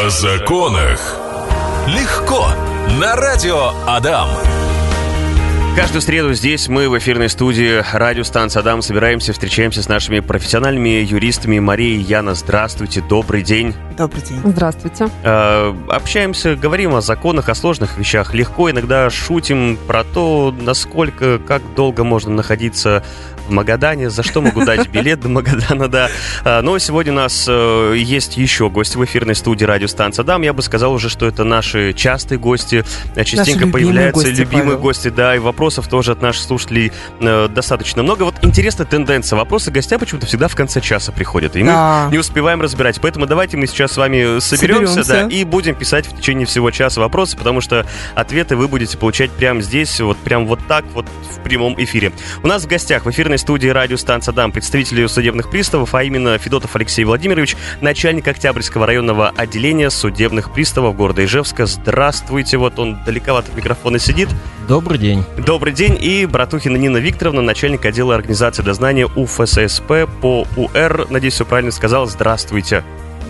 О 0.00 0.10
законах. 0.10 1.18
Легко. 1.88 2.46
На 3.00 3.16
радио 3.16 3.72
Адам. 3.84 4.28
Каждую 5.74 6.02
среду 6.02 6.34
здесь 6.34 6.68
мы 6.68 6.88
в 6.88 6.96
эфирной 6.96 7.28
студии 7.28 7.82
радиостанции 7.92 8.60
«Адам» 8.60 8.80
собираемся, 8.80 9.32
встречаемся 9.32 9.82
с 9.82 9.88
нашими 9.88 10.20
профессиональными 10.20 11.02
юристами. 11.02 11.58
Мария 11.58 11.96
и 11.96 12.00
Яна, 12.00 12.34
здравствуйте, 12.34 13.00
добрый 13.00 13.42
день. 13.42 13.74
Добрый 13.98 14.22
день. 14.22 14.40
Здравствуйте. 14.44 15.08
Э, 15.24 15.74
общаемся, 15.88 16.54
говорим 16.54 16.94
о 16.94 17.00
законах, 17.00 17.48
о 17.48 17.54
сложных 17.56 17.98
вещах. 17.98 18.32
Легко 18.32 18.70
иногда 18.70 19.10
шутим 19.10 19.76
про 19.88 20.04
то, 20.04 20.54
насколько, 20.56 21.38
как 21.40 21.62
долго 21.74 22.04
можно 22.04 22.30
находиться 22.30 23.02
в 23.48 23.50
Магадане, 23.50 24.10
за 24.10 24.22
что 24.22 24.40
могу 24.40 24.64
дать 24.64 24.88
билет 24.92 25.20
до 25.20 25.28
Магадана, 25.30 25.88
да. 25.88 26.10
А, 26.44 26.60
но 26.62 26.78
сегодня 26.78 27.12
у 27.12 27.16
нас 27.16 27.46
э, 27.48 27.94
есть 27.96 28.36
еще 28.36 28.68
гости 28.70 28.96
в 28.98 29.04
эфирной 29.04 29.34
студии 29.34 29.64
радиостанция 29.64 30.22
«Дам». 30.22 30.42
Я 30.42 30.52
бы 30.52 30.62
сказал 30.62 30.92
уже, 30.92 31.08
что 31.08 31.26
это 31.26 31.44
наши 31.44 31.92
частые 31.94 32.38
гости. 32.38 32.84
Частенько 33.16 33.50
любимые 33.64 33.72
появляются 33.72 34.22
гости, 34.26 34.40
любимые 34.40 34.66
Павел. 34.66 34.78
гости, 34.80 35.08
да, 35.08 35.34
и 35.34 35.38
вопросов 35.38 35.88
тоже 35.88 36.12
от 36.12 36.22
наших 36.22 36.42
слушателей 36.44 36.92
э, 37.20 37.48
достаточно 37.48 38.02
много. 38.02 38.24
Вот 38.24 38.34
интересная 38.42 38.86
тенденция. 38.86 39.36
Вопросы 39.38 39.70
гостя 39.70 39.98
почему-то 39.98 40.26
всегда 40.26 40.46
в 40.48 40.54
конце 40.54 40.80
часа 40.82 41.10
приходят. 41.10 41.56
И 41.56 41.60
мы 41.62 41.70
Да. 41.70 42.08
не 42.12 42.18
успеваем 42.18 42.60
разбирать. 42.60 43.00
Поэтому 43.00 43.26
давайте 43.26 43.56
мы 43.56 43.66
сейчас 43.66 43.87
с 43.88 43.96
вами 43.96 44.38
соберемся, 44.38 45.02
Соберемся. 45.02 45.28
да, 45.28 45.34
и 45.34 45.44
будем 45.44 45.74
писать 45.74 46.06
в 46.06 46.16
течение 46.16 46.46
всего 46.46 46.70
часа 46.70 47.00
вопросы, 47.00 47.36
потому 47.36 47.60
что 47.60 47.86
ответы 48.14 48.56
вы 48.56 48.68
будете 48.68 48.96
получать 48.96 49.30
прямо 49.30 49.60
здесь, 49.60 50.00
вот 50.00 50.16
прям 50.18 50.46
вот 50.46 50.60
так 50.68 50.84
вот 50.94 51.06
в 51.36 51.42
прямом 51.42 51.74
эфире. 51.78 52.12
У 52.42 52.46
нас 52.46 52.64
в 52.64 52.68
гостях 52.68 53.06
в 53.06 53.10
эфирной 53.10 53.38
студии 53.38 53.68
радиостанция 53.68 54.32
«Дам» 54.32 54.52
представители 54.52 55.06
судебных 55.06 55.50
приставов, 55.50 55.94
а 55.94 56.04
именно 56.04 56.38
Федотов 56.38 56.76
Алексей 56.76 57.04
Владимирович, 57.04 57.56
начальник 57.80 58.28
Октябрьского 58.28 58.86
районного 58.86 59.30
отделения 59.30 59.90
судебных 59.90 60.52
приставов 60.52 60.96
города 60.96 61.24
Ижевска. 61.24 61.66
Здравствуйте, 61.66 62.58
вот 62.58 62.78
он 62.78 62.98
далековато 63.04 63.50
от 63.50 63.56
микрофона 63.56 63.98
сидит. 63.98 64.28
Добрый 64.68 64.98
день. 64.98 65.24
Добрый 65.38 65.72
день. 65.72 65.96
И 66.00 66.26
Братухина 66.26 66.76
Нина 66.76 66.98
Викторовна, 66.98 67.40
начальник 67.40 67.84
отдела 67.86 68.14
организации 68.14 68.62
дознания 68.62 69.06
УФССП 69.06 70.06
по 70.20 70.46
УР. 70.56 71.06
Надеюсь, 71.10 71.34
все 71.34 71.46
правильно 71.46 71.72
сказал. 71.72 72.06
Здравствуйте. 72.06 72.84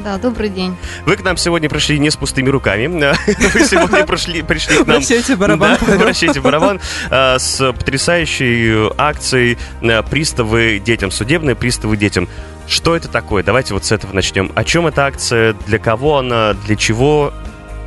Да, 0.04 0.16
добрый 0.18 0.48
день. 0.48 0.76
Вы 1.06 1.16
к 1.16 1.22
нам 1.24 1.36
сегодня 1.36 1.68
пришли 1.68 1.98
не 1.98 2.10
с 2.10 2.16
пустыми 2.16 2.48
руками. 2.50 2.86
Вы 2.86 3.64
сегодня 3.64 4.06
пришли, 4.06 4.42
пришли 4.42 4.76
к 4.76 4.86
нам... 4.86 4.96
Вращайте 4.96 5.36
барабан, 5.36 5.76
Да, 5.86 5.96
вращайте 5.96 6.40
барабан. 6.40 6.80
а, 7.10 7.38
С 7.38 7.72
потрясающей 7.72 8.92
акцией 8.96 9.58
а, 9.82 10.02
«Приставы 10.02 10.78
детям», 10.84 11.10
судебные 11.10 11.56
приставы 11.56 11.96
детям. 11.96 12.28
Что 12.68 12.94
это 12.94 13.08
такое? 13.08 13.42
Давайте 13.42 13.74
вот 13.74 13.84
с 13.84 13.92
этого 13.92 14.12
начнем. 14.12 14.52
О 14.54 14.62
чем 14.62 14.86
эта 14.86 15.04
акция? 15.06 15.54
Для 15.66 15.78
кого 15.78 16.18
она? 16.18 16.52
Для 16.54 16.76
чего 16.76 17.32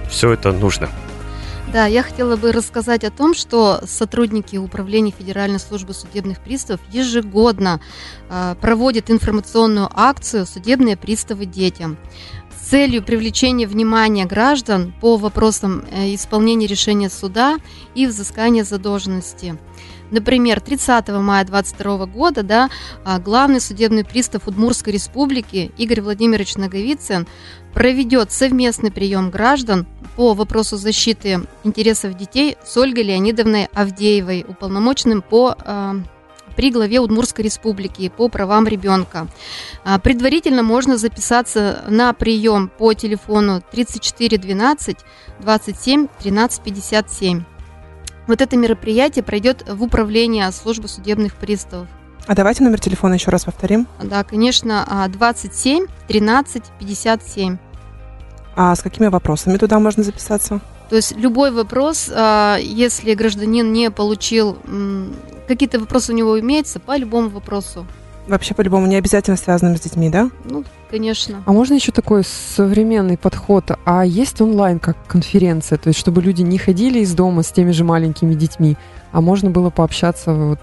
все 0.09 0.31
это 0.33 0.51
нужно? 0.51 0.89
Да, 1.71 1.85
я 1.85 2.03
хотела 2.03 2.35
бы 2.35 2.51
рассказать 2.51 3.05
о 3.05 3.11
том, 3.11 3.33
что 3.33 3.79
сотрудники 3.87 4.57
Управления 4.57 5.13
Федеральной 5.17 5.59
службы 5.59 5.93
судебных 5.93 6.41
приставов 6.41 6.81
ежегодно 6.91 7.79
э, 8.29 8.55
проводят 8.59 9.09
информационную 9.09 9.89
акцию 9.93 10.45
«Судебные 10.45 10.97
приставы 10.97 11.45
детям» 11.45 11.97
целью 12.61 13.03
привлечения 13.03 13.67
внимания 13.67 14.25
граждан 14.25 14.93
по 15.01 15.17
вопросам 15.17 15.83
э, 15.91 16.13
исполнения 16.15 16.67
решения 16.67 17.09
суда 17.09 17.57
и 17.95 18.05
взыскания 18.05 18.63
задолженности. 18.63 19.57
Например, 20.11 20.59
30 20.59 21.07
мая 21.09 21.45
2022 21.45 22.05
года 22.05 22.43
да, 22.43 22.69
а, 23.05 23.17
главный 23.17 23.61
судебный 23.61 24.03
пристав 24.03 24.47
Удмурской 24.47 24.91
республики 24.93 25.71
Игорь 25.77 26.01
Владимирович 26.01 26.55
Наговицын 26.55 27.27
проведет 27.73 28.31
совместный 28.31 28.91
прием 28.91 29.29
граждан 29.29 29.87
по 30.17 30.33
вопросу 30.33 30.75
защиты 30.75 31.41
интересов 31.63 32.15
детей 32.17 32.57
с 32.63 32.75
Ольгой 32.75 33.03
Леонидовной 33.03 33.69
Авдеевой, 33.73 34.45
уполномоченным 34.45 35.21
по 35.21 35.55
э, 35.57 35.93
при 36.55 36.71
главе 36.71 36.99
Удмурской 36.99 37.43
республики 37.45 38.11
по 38.15 38.29
правам 38.29 38.67
ребенка. 38.67 39.27
А, 39.83 39.99
Предварительно 39.99 40.63
можно 40.63 40.97
записаться 40.97 41.83
на 41.87 42.13
прием 42.13 42.69
по 42.69 42.93
телефону 42.93 43.61
34 43.71 44.37
12 44.37 44.97
27 45.39 46.07
13 46.19 46.61
57. 46.61 47.43
Вот 48.27 48.41
это 48.41 48.55
мероприятие 48.55 49.23
пройдет 49.23 49.63
в 49.67 49.83
управлении 49.83 50.49
службы 50.51 50.87
судебных 50.87 51.35
приставов. 51.35 51.87
А 52.27 52.35
давайте 52.35 52.63
номер 52.63 52.79
телефона 52.79 53.15
еще 53.15 53.31
раз 53.31 53.45
повторим. 53.45 53.87
Да, 54.01 54.23
конечно, 54.23 54.85
а, 54.87 55.07
27 55.07 55.87
13 56.07 56.63
57. 56.79 57.57
А 58.55 58.75
с 58.75 58.81
какими 58.81 59.07
вопросами 59.07 59.57
туда 59.57 59.79
можно 59.79 60.03
записаться? 60.03 60.61
То 60.89 60.97
есть 60.97 61.15
любой 61.15 61.51
вопрос, 61.51 62.11
а, 62.13 62.57
если 62.57 63.13
гражданин 63.15 63.71
не 63.71 63.89
получил, 63.89 64.57
какие-то 65.47 65.79
вопросы 65.79 66.13
у 66.13 66.15
него 66.15 66.39
имеются, 66.39 66.79
по 66.79 66.97
любому 66.97 67.29
вопросу. 67.29 67.85
Вообще, 68.27 68.53
по-любому, 68.53 68.85
не 68.85 68.95
обязательно 68.95 69.35
связанным 69.35 69.75
с 69.75 69.81
детьми, 69.81 70.09
да? 70.09 70.29
Ну, 70.45 70.63
конечно. 70.89 71.43
А 71.45 71.51
можно 71.51 71.73
еще 71.73 71.91
такой 71.91 72.23
современный 72.23 73.17
подход? 73.17 73.71
А 73.83 74.05
есть 74.05 74.39
онлайн 74.41 74.79
как 74.79 74.95
конференция? 75.07 75.77
То 75.77 75.87
есть, 75.89 75.99
чтобы 75.99 76.21
люди 76.21 76.43
не 76.43 76.57
ходили 76.57 76.99
из 76.99 77.13
дома 77.13 77.41
с 77.43 77.51
теми 77.51 77.71
же 77.71 77.83
маленькими 77.83 78.35
детьми, 78.35 78.77
а 79.11 79.21
можно 79.21 79.49
было 79.49 79.69
пообщаться 79.69 80.33
вот 80.33 80.59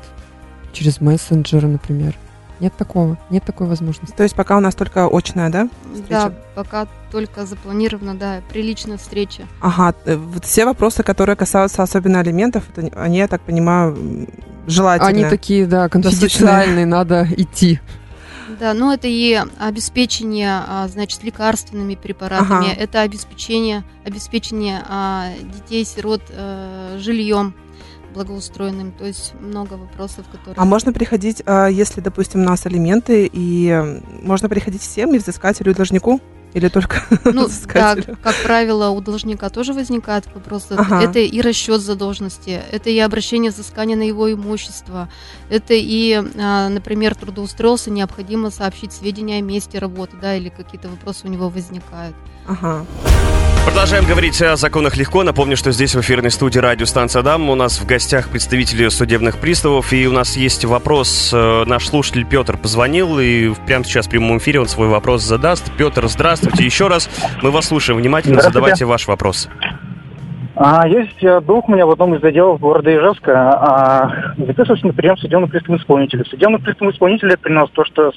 через 0.73 1.01
мессенджеры, 1.01 1.67
например. 1.67 2.15
Нет 2.61 2.75
такого, 2.77 3.19
нет 3.31 3.45
такой 3.45 3.69
возможности. 3.69 4.15
То 4.17 4.25
есть 4.25 4.35
пока 4.35 4.57
у 4.57 4.61
нас 4.61 4.75
только 4.75 5.07
очная, 5.07 5.49
да? 5.49 5.69
Да, 6.09 6.33
пока 6.55 6.89
только 7.13 7.47
запланирована, 7.47 8.15
да, 8.15 8.41
приличная 8.51 8.97
встреча. 8.97 9.45
Ага, 9.61 9.97
э, 10.05 10.17
вот 10.17 10.45
все 10.45 10.65
вопросы, 10.65 11.05
которые 11.05 11.37
касаются 11.37 11.83
особенно 11.83 12.19
алиментов, 12.19 12.65
это, 12.75 12.91
они, 13.01 13.19
я 13.19 13.29
так 13.29 13.43
понимаю, 13.43 13.97
желательно. 14.69 15.09
Они 15.09 15.25
такие, 15.25 15.67
да, 15.67 15.89
конфиденциальные, 15.89 16.87
надо 16.87 17.27
идти. 17.37 17.81
Да, 18.59 18.75
ну 18.75 18.93
это 18.93 19.07
и 19.09 19.41
обеспечение, 19.59 20.63
а, 20.67 20.89
значит, 20.89 21.23
лекарственными 21.23 21.95
препаратами, 21.95 22.73
Ага. 22.73 22.81
это 22.81 23.03
обеспечение, 23.03 23.85
обеспечение 24.05 24.83
а, 24.89 25.33
детей-сирот 25.55 26.23
э, 26.31 26.99
жильем 26.99 27.55
благоустроенным, 28.15 28.93
то 28.93 29.05
есть 29.05 29.35
много 29.39 29.75
вопросов, 29.75 30.27
которые... 30.33 30.55
А 30.57 30.65
можно 30.65 30.93
приходить, 30.93 31.43
а, 31.47 31.69
если, 31.69 32.01
допустим, 32.01 32.41
у 32.41 32.45
нас 32.45 32.67
алименты, 32.67 33.29
и 33.33 34.01
можно 34.23 34.49
приходить 34.49 34.83
всем, 34.83 35.15
и 35.15 35.19
взыскателю, 35.19 35.71
и 35.73 35.75
должнику? 35.75 36.21
Или 36.55 36.69
только 36.69 37.03
Ну, 37.25 37.33
да, 37.33 37.47
взыскателю? 37.47 38.17
как 38.23 38.35
правило, 38.43 38.89
у 38.91 39.01
должника 39.01 39.49
тоже 39.51 39.73
возникают 39.73 40.27
вопросы. 40.35 40.75
Ага. 40.77 41.03
Это 41.03 41.19
и 41.19 41.41
расчет 41.41 41.81
задолженности, 41.81 42.61
это 42.71 42.91
и 42.91 42.99
обращение 42.99 43.51
взыскания 43.51 43.97
на 43.97 44.03
его 44.03 44.33
имущество, 44.33 45.09
это 45.51 45.75
и, 45.75 46.23
а, 46.39 46.69
например, 46.69 47.15
трудоустроился, 47.15 47.91
необходимо 47.91 48.51
сообщить 48.51 48.93
сведения 48.93 49.39
о 49.39 49.43
месте 49.43 49.79
работы, 49.79 50.17
да, 50.21 50.35
или 50.37 50.49
какие-то 50.49 50.89
вопросы 50.89 51.27
у 51.27 51.29
него 51.29 51.49
возникают. 51.49 52.17
Ага. 52.47 52.87
Продолжаем 53.67 54.07
говорить 54.07 54.41
о 54.41 54.57
законах 54.57 54.97
легко. 54.97 55.23
Напомню, 55.23 55.55
что 55.55 55.73
здесь 55.73 55.95
в 55.95 56.01
эфирной 56.01 56.31
студии 56.31 56.59
радиостанция 56.59 57.21
«Дам» 57.23 57.51
у 57.51 57.55
нас 57.55 57.79
в 57.79 57.85
гостях 57.85 58.29
представители 58.29 58.89
судебных 58.89 59.37
приставов. 59.37 59.93
И 59.93 60.07
у 60.07 60.13
нас 60.13 60.39
есть 60.39 60.65
вопрос. 60.65 61.31
Э, 61.35 61.65
Наш 61.67 61.87
слушатель 61.87 62.25
Петр 62.25 62.57
позвонил, 62.57 63.19
и 63.21 63.53
прямо 63.67 63.85
сейчас 63.85 64.07
в 64.07 64.11
прямом 64.11 64.39
эфире 64.39 64.61
он 64.61 64.69
свой 64.69 64.89
вопрос 64.89 65.23
задаст. 65.23 65.65
Петр, 65.77 66.09
здравствуйте 66.09 66.38
еще 66.59 66.89
раз. 66.89 67.09
Мы 67.43 67.51
вас 67.51 67.67
слушаем 67.67 67.99
внимательно. 67.99 68.35
Здравствуйте. 68.35 68.59
Задавайте 68.59 68.85
ваш 68.85 69.09
вопрос. 69.09 69.49
А, 70.57 70.89
есть 70.89 71.23
э, 71.23 71.41
друг 71.41 71.69
у 71.69 71.73
меня 71.73 71.87
в 71.87 71.91
одном 71.91 72.15
из 72.17 72.25
отделов 72.25 72.61
города 72.61 72.93
Ижевска. 72.93 73.51
А, 73.53 74.35
записывался 74.37 74.87
на 74.87 74.93
прием 74.93 75.17
судебного 75.17 75.49
пристава 75.49 75.77
исполнителя. 75.77 76.25
Судебный 76.25 76.59
пристав 76.59 76.93
исполнителя 76.93 77.37
принес 77.37 77.71
то, 77.71 77.85
что 77.85 78.13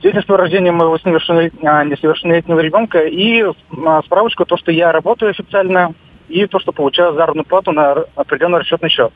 свидетельство 0.00 0.34
о 0.34 0.38
рождении 0.38 0.70
моего 0.70 0.98
а, 1.04 1.84
несовершеннолетнего 1.84 2.58
ребенка 2.58 3.00
и 3.06 3.42
а, 3.42 4.02
справочку, 4.02 4.44
то, 4.44 4.56
что 4.56 4.72
я 4.72 4.90
работаю 4.90 5.30
официально, 5.30 5.94
и 6.28 6.46
то, 6.46 6.58
что 6.58 6.72
получаю 6.72 7.14
заработную 7.14 7.44
плату 7.44 7.72
на 7.72 8.04
определенный 8.14 8.60
расчетный 8.60 8.88
счет. 8.88 9.12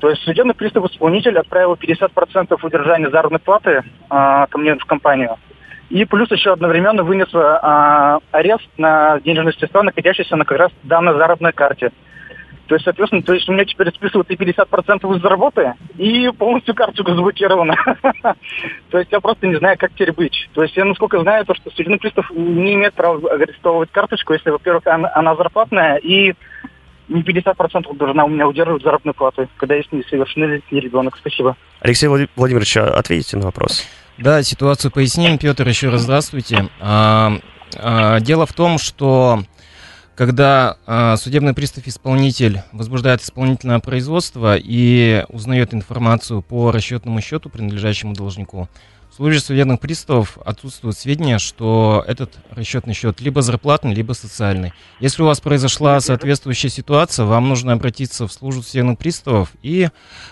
То 0.00 0.10
есть 0.10 0.22
судебный 0.22 0.54
пристав 0.54 0.84
исполнитель 0.84 1.38
отправил 1.38 1.74
50% 1.74 2.58
удержания 2.62 3.10
заработной 3.10 3.38
платы 3.38 3.82
а, 4.08 4.46
ко 4.46 4.58
мне 4.58 4.74
в 4.74 4.84
компанию. 4.84 5.36
И 5.92 6.06
плюс 6.06 6.30
еще 6.30 6.54
одновременно 6.54 7.02
вынес 7.04 7.28
а, 7.34 8.18
арест 8.30 8.66
на 8.78 9.20
денежные 9.20 9.52
средства, 9.52 9.82
находящиеся 9.82 10.36
на 10.36 10.46
как 10.46 10.56
раз 10.58 10.72
данной 10.84 11.12
заработной 11.12 11.52
карте. 11.52 11.92
То 12.66 12.76
есть, 12.76 12.84
соответственно, 12.86 13.22
то 13.22 13.34
есть 13.34 13.46
у 13.46 13.52
меня 13.52 13.66
теперь 13.66 13.90
списывают 13.90 14.30
и 14.30 14.34
50% 14.36 15.16
из 15.18 15.22
работы, 15.22 15.74
и 15.98 16.30
полностью 16.38 16.74
карточка 16.74 17.14
заблокирована. 17.14 17.76
То 18.90 18.98
есть 18.98 19.12
я 19.12 19.20
просто 19.20 19.46
не 19.46 19.56
знаю, 19.56 19.76
как 19.78 19.92
теперь 19.92 20.12
быть. 20.12 20.48
То 20.54 20.62
есть 20.62 20.74
я, 20.78 20.86
насколько 20.86 21.20
знаю, 21.20 21.44
то, 21.44 21.54
что 21.54 21.70
судебный 21.70 21.98
пристав 21.98 22.30
не 22.30 22.72
имеет 22.72 22.94
права 22.94 23.30
арестовывать 23.30 23.90
карточку, 23.90 24.32
если, 24.32 24.48
во-первых, 24.48 24.86
она, 24.86 25.36
зарплатная, 25.36 25.96
и 25.96 26.32
не 27.08 27.22
50% 27.22 27.94
должна 27.98 28.24
у 28.24 28.28
меня 28.28 28.48
удерживать 28.48 28.82
заработную 28.82 29.14
плату, 29.14 29.46
когда 29.58 29.74
есть 29.74 29.92
несовершеннолетний 29.92 30.80
ребенок. 30.80 31.18
Спасибо. 31.18 31.56
Алексей 31.80 32.06
Влади- 32.06 32.30
Владимирович, 32.34 32.78
а 32.78 32.86
ответите 32.86 33.36
на 33.36 33.44
вопрос? 33.44 33.86
Да, 34.18 34.42
ситуацию 34.42 34.90
поясним. 34.90 35.38
Петр, 35.38 35.66
еще 35.66 35.88
раз 35.88 36.02
здравствуйте. 36.02 36.68
А, 36.80 37.38
А, 37.74 38.20
дело 38.20 38.46
в 38.46 38.52
том, 38.52 38.78
что 38.78 39.44
когда 40.14 40.76
э, 40.86 41.16
судебный 41.16 41.54
пристав-исполнитель 41.54 42.62
возбуждает 42.72 43.22
исполнительное 43.22 43.78
производство 43.78 44.56
и 44.56 45.24
узнает 45.30 45.72
информацию 45.72 46.42
по 46.42 46.70
расчетному 46.70 47.20
счету, 47.22 47.48
принадлежащему 47.48 48.14
должнику, 48.14 48.68
в 49.12 49.16
службе 49.16 49.40
судебных 49.40 49.78
приставов 49.78 50.38
отсутствуют 50.42 50.96
сведения, 50.96 51.38
что 51.38 52.02
этот 52.08 52.32
расчетный 52.50 52.94
счет 52.94 53.20
либо 53.20 53.42
зарплатный, 53.42 53.94
либо 53.94 54.14
социальный. 54.14 54.72
Если 55.00 55.22
у 55.22 55.26
вас 55.26 55.38
произошла 55.38 56.00
соответствующая 56.00 56.70
ситуация, 56.70 57.26
вам 57.26 57.46
нужно 57.46 57.74
обратиться 57.74 58.26
в 58.26 58.32
службу 58.32 58.62
судебных 58.62 58.96
приставов 58.96 59.52
и 59.62 59.90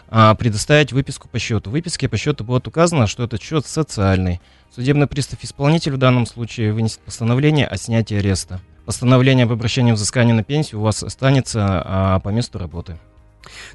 а, 0.09 0.35
предоставить 0.35 0.93
выписку 0.93 1.29
по 1.29 1.39
счету. 1.39 1.69
В 1.69 1.75
выписке 1.75 2.09
по 2.09 2.17
счету 2.17 2.43
будет 2.43 2.67
указано, 2.69 3.07
что 3.07 3.23
этот 3.23 3.43
счет 3.43 3.67
социальный. 3.67 4.41
Судебный 4.75 5.07
пристав-исполнитель 5.07 5.93
в 5.93 5.99
данном 5.99 6.25
случае 6.25 6.73
вынесет 6.73 7.01
постановление 7.01 7.67
о 7.67 7.77
снятии 7.77 8.17
ареста. 8.17 8.63
Постановление 8.87 9.45
об 9.45 9.53
обращении 9.53 9.93
взыскания 9.93 10.33
на 10.33 10.43
пенсию 10.43 10.81
у 10.81 10.85
вас 10.85 11.03
останется 11.03 11.83
а, 11.85 12.21
по 12.21 12.31
месту 12.31 12.59
работы. 12.59 12.99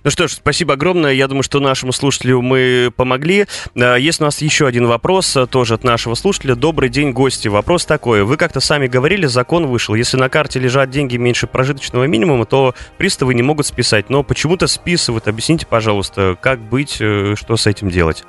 Ну 0.04 0.12
что 0.12 0.28
ж, 0.28 0.34
спасибо 0.34 0.74
огромное. 0.74 1.14
Я 1.14 1.28
думаю, 1.28 1.44
что 1.44 1.60
нашему 1.60 1.92
слушателю 1.92 2.42
мы 2.42 2.92
помогли. 2.96 3.48
А, 3.76 3.96
есть 3.96 4.22
у 4.22 4.26
нас 4.26 4.42
еще 4.42 4.68
один 4.68 4.88
вопрос, 4.88 5.36
а, 5.36 5.48
тоже 5.48 5.74
от 5.74 5.84
нашего 5.84 6.16
слушателя. 6.16 6.56
Добрый 6.56 6.90
день, 6.90 7.12
гости. 7.12 7.48
Вопрос 7.48 7.86
такой. 7.86 8.24
Вы 8.24 8.38
как-то 8.38 8.60
сами 8.60 8.88
говорили, 8.88 9.26
закон 9.26 9.68
вышел. 9.68 9.96
Если 9.96 10.18
на 10.18 10.30
карте 10.30 10.60
лежат 10.60 10.90
деньги 10.90 11.18
меньше 11.18 11.48
прожиточного 11.48 12.06
минимума, 12.06 12.46
то 12.46 12.76
приставы 12.98 13.34
не 13.34 13.42
могут 13.42 13.66
списать. 13.66 14.10
Но 14.10 14.24
почему-то 14.24 14.68
списывают. 14.68 15.28
Объясните, 15.28 15.66
пожалуйста, 15.66 16.38
как 16.40 16.60
быть, 16.60 16.98
э, 17.00 17.36
что 17.36 17.58
с 17.58 17.68
этим 17.68 17.90
делать? 17.90 18.24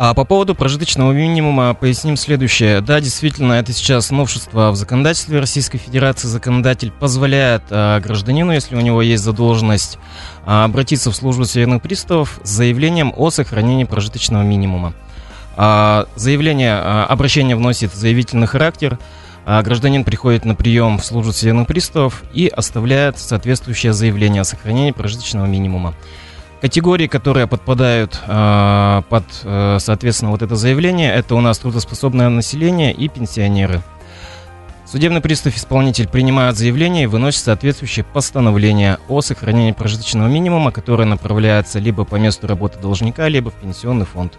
А 0.00 0.14
по 0.14 0.24
поводу 0.24 0.54
прожиточного 0.54 1.10
минимума 1.10 1.74
поясним 1.74 2.16
следующее. 2.16 2.80
Да, 2.80 3.00
действительно, 3.00 3.54
это 3.54 3.72
сейчас 3.72 4.12
новшество 4.12 4.70
в 4.70 4.76
законодательстве 4.76 5.40
Российской 5.40 5.78
Федерации. 5.78 6.28
Законодатель 6.28 6.92
позволяет 6.92 7.64
а, 7.70 7.98
гражданину, 7.98 8.52
если 8.52 8.76
у 8.76 8.80
него 8.80 9.02
есть 9.02 9.24
задолженность, 9.24 9.98
а, 10.46 10.62
обратиться 10.66 11.10
в 11.10 11.16
службу 11.16 11.46
судебных 11.46 11.82
приставов 11.82 12.38
с 12.44 12.48
заявлением 12.48 13.12
о 13.16 13.30
сохранении 13.30 13.82
прожиточного 13.82 14.44
минимума. 14.44 14.94
А, 15.56 16.06
заявление, 16.14 16.74
а, 16.74 17.04
обращение 17.06 17.56
вносит 17.56 17.92
заявительный 17.92 18.46
характер. 18.46 19.00
А, 19.46 19.60
гражданин 19.62 20.04
приходит 20.04 20.44
на 20.44 20.54
прием 20.54 20.98
в 20.98 21.04
службу 21.04 21.32
судебных 21.32 21.66
приставов 21.66 22.22
и 22.32 22.46
оставляет 22.46 23.18
соответствующее 23.18 23.92
заявление 23.92 24.42
о 24.42 24.44
сохранении 24.44 24.92
прожиточного 24.92 25.46
минимума. 25.46 25.96
Категории, 26.60 27.06
которые 27.06 27.46
подпадают 27.46 28.20
э, 28.26 29.02
под, 29.08 29.24
э, 29.44 29.78
соответственно, 29.80 30.32
вот 30.32 30.42
это 30.42 30.56
заявление, 30.56 31.14
это 31.14 31.36
у 31.36 31.40
нас 31.40 31.58
трудоспособное 31.58 32.28
население 32.28 32.92
и 32.92 33.08
пенсионеры. 33.08 33.82
Судебный 34.84 35.20
пристав-исполнитель 35.20 36.08
принимает 36.08 36.56
заявление 36.56 37.04
и 37.04 37.06
выносит 37.06 37.44
соответствующее 37.44 38.04
постановление 38.04 38.98
о 39.08 39.20
сохранении 39.20 39.72
прожиточного 39.72 40.28
минимума, 40.28 40.72
которое 40.72 41.04
направляется 41.04 41.78
либо 41.78 42.04
по 42.04 42.16
месту 42.16 42.46
работы 42.46 42.78
должника, 42.80 43.28
либо 43.28 43.50
в 43.50 43.54
пенсионный 43.54 44.06
фонд. 44.06 44.32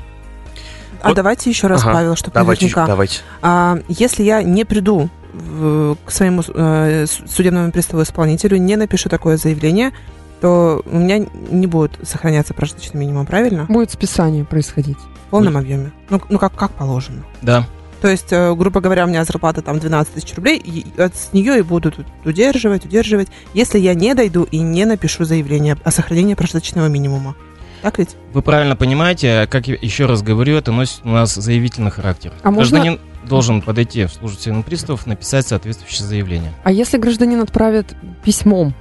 А 1.01 1.09
вот. 1.09 1.15
давайте 1.15 1.49
еще 1.49 1.67
раз, 1.67 1.83
ага. 1.83 1.93
Павел, 1.93 2.15
чтобы 2.15 2.33
давайте, 2.33 2.65
наверняка. 2.65 2.87
Давайте. 2.87 3.19
А, 3.41 3.79
если 3.87 4.23
я 4.23 4.43
не 4.43 4.65
приду 4.65 5.09
в, 5.31 5.95
к 6.03 6.11
своему 6.11 6.41
э, 6.47 7.05
судебному 7.27 7.71
приставу-исполнителю, 7.71 8.57
не 8.57 8.75
напишу 8.75 9.07
такое 9.07 9.37
заявление, 9.37 9.93
то 10.41 10.81
у 10.85 10.97
меня 10.97 11.25
не 11.49 11.67
будет 11.67 11.99
сохраняться 12.03 12.53
прожиточный 12.53 12.99
минимум, 12.99 13.25
правильно? 13.25 13.65
Будет 13.67 13.91
списание 13.91 14.45
происходить. 14.45 14.97
В 15.27 15.29
полном 15.31 15.53
будет. 15.53 15.63
объеме. 15.63 15.91
Ну, 16.09 16.21
ну 16.29 16.39
как, 16.39 16.53
как 16.55 16.71
положено. 16.71 17.23
Да. 17.41 17.65
То 18.01 18.07
есть, 18.07 18.31
э, 18.31 18.55
грубо 18.55 18.79
говоря, 18.79 19.05
у 19.05 19.07
меня 19.07 19.25
зарплата 19.25 19.61
там 19.61 19.79
12 19.79 20.13
тысяч 20.13 20.33
рублей, 20.35 20.57
и 20.57 20.85
с 20.97 21.33
нее 21.33 21.59
и 21.59 21.61
будут 21.61 21.99
удерживать, 22.23 22.85
удерживать, 22.85 23.27
если 23.53 23.77
я 23.77 23.93
не 23.93 24.13
дойду 24.13 24.43
и 24.43 24.59
не 24.59 24.85
напишу 24.85 25.25
заявление 25.25 25.77
о 25.83 25.91
сохранении 25.91 26.33
прожиточного 26.33 26.87
минимума. 26.87 27.35
Так 27.81 27.97
ведь? 27.97 28.15
Вы 28.33 28.41
правильно 28.41 28.75
понимаете, 28.75 29.47
как 29.49 29.67
я 29.67 29.77
еще 29.79 30.05
раз 30.05 30.21
говорю, 30.21 30.55
это 30.55 30.71
носит 30.71 31.01
у 31.03 31.09
нас 31.09 31.33
заявительный 31.35 31.91
характер. 31.91 32.33
А 32.43 32.51
Гражданин 32.51 32.93
можно... 32.93 33.27
должен 33.27 33.61
подойти 33.61 34.05
в 34.05 34.11
службу 34.13 34.63
приставов, 34.63 35.05
написать 35.05 35.47
соответствующее 35.47 36.07
заявление. 36.07 36.53
А 36.63 36.71
если 36.71 36.97
гражданин 36.97 37.41
отправит 37.41 37.95
письмом 38.23 38.73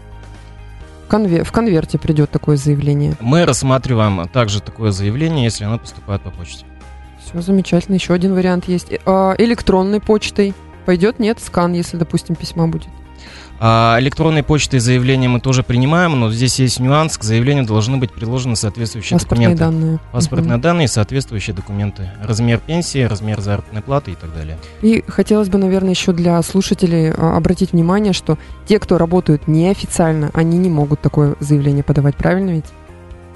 конвер... 1.08 1.44
в 1.44 1.52
конверте 1.52 1.98
придет 1.98 2.30
такое 2.30 2.56
заявление. 2.56 3.14
Мы 3.20 3.44
рассматриваем 3.44 4.28
также 4.28 4.60
такое 4.60 4.92
заявление, 4.92 5.44
если 5.44 5.64
оно 5.64 5.78
поступает 5.78 6.22
по 6.22 6.30
почте. 6.30 6.64
Все 7.24 7.40
замечательно. 7.40 7.96
Еще 7.96 8.14
один 8.14 8.34
вариант 8.34 8.68
есть. 8.68 8.92
А, 9.04 9.34
электронной 9.36 10.00
почтой 10.00 10.54
пойдет? 10.86 11.18
Нет, 11.18 11.40
скан, 11.40 11.72
если, 11.72 11.96
допустим, 11.96 12.36
письма 12.36 12.68
будет. 12.68 12.88
А 13.60 13.96
электронной 13.98 14.44
почтой 14.44 14.78
заявления 14.78 15.28
мы 15.28 15.40
тоже 15.40 15.64
принимаем, 15.64 16.18
но 16.18 16.30
здесь 16.30 16.60
есть 16.60 16.78
нюанс. 16.78 17.18
К 17.18 17.24
заявлению 17.24 17.66
должны 17.66 17.96
быть 17.96 18.12
приложены 18.12 18.54
соответствующие 18.54 19.18
Паспортные 19.18 19.48
документы. 19.48 19.80
данные. 19.80 19.98
Паспортные 20.12 20.54
угу. 20.54 20.62
данные 20.62 20.88
соответствующие 20.88 21.56
документы. 21.56 22.10
Размер 22.22 22.58
пенсии, 22.58 23.02
размер 23.02 23.40
заработной 23.40 23.82
платы 23.82 24.12
и 24.12 24.14
так 24.14 24.32
далее. 24.32 24.58
И 24.80 25.02
хотелось 25.08 25.48
бы, 25.48 25.58
наверное, 25.58 25.90
еще 25.90 26.12
для 26.12 26.40
слушателей 26.42 27.10
а, 27.10 27.36
обратить 27.36 27.72
внимание, 27.72 28.12
что 28.12 28.38
те, 28.66 28.78
кто 28.78 28.96
работают 28.96 29.48
неофициально, 29.48 30.30
они 30.34 30.56
не 30.58 30.70
могут 30.70 31.00
такое 31.00 31.34
заявление 31.40 31.82
подавать, 31.82 32.14
правильно 32.14 32.50
ведь? 32.50 32.66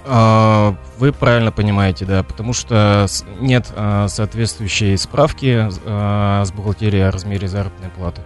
А, 0.04 0.76
вы 0.98 1.12
правильно 1.12 1.50
понимаете, 1.50 2.04
да, 2.04 2.22
потому 2.22 2.52
что 2.52 3.06
нет 3.40 3.66
соответствующей 4.06 4.96
справки 4.96 5.68
с 5.68 6.52
бухгалтерией 6.52 7.08
о 7.08 7.10
размере 7.10 7.48
заработной 7.48 7.88
платы. 7.90 8.20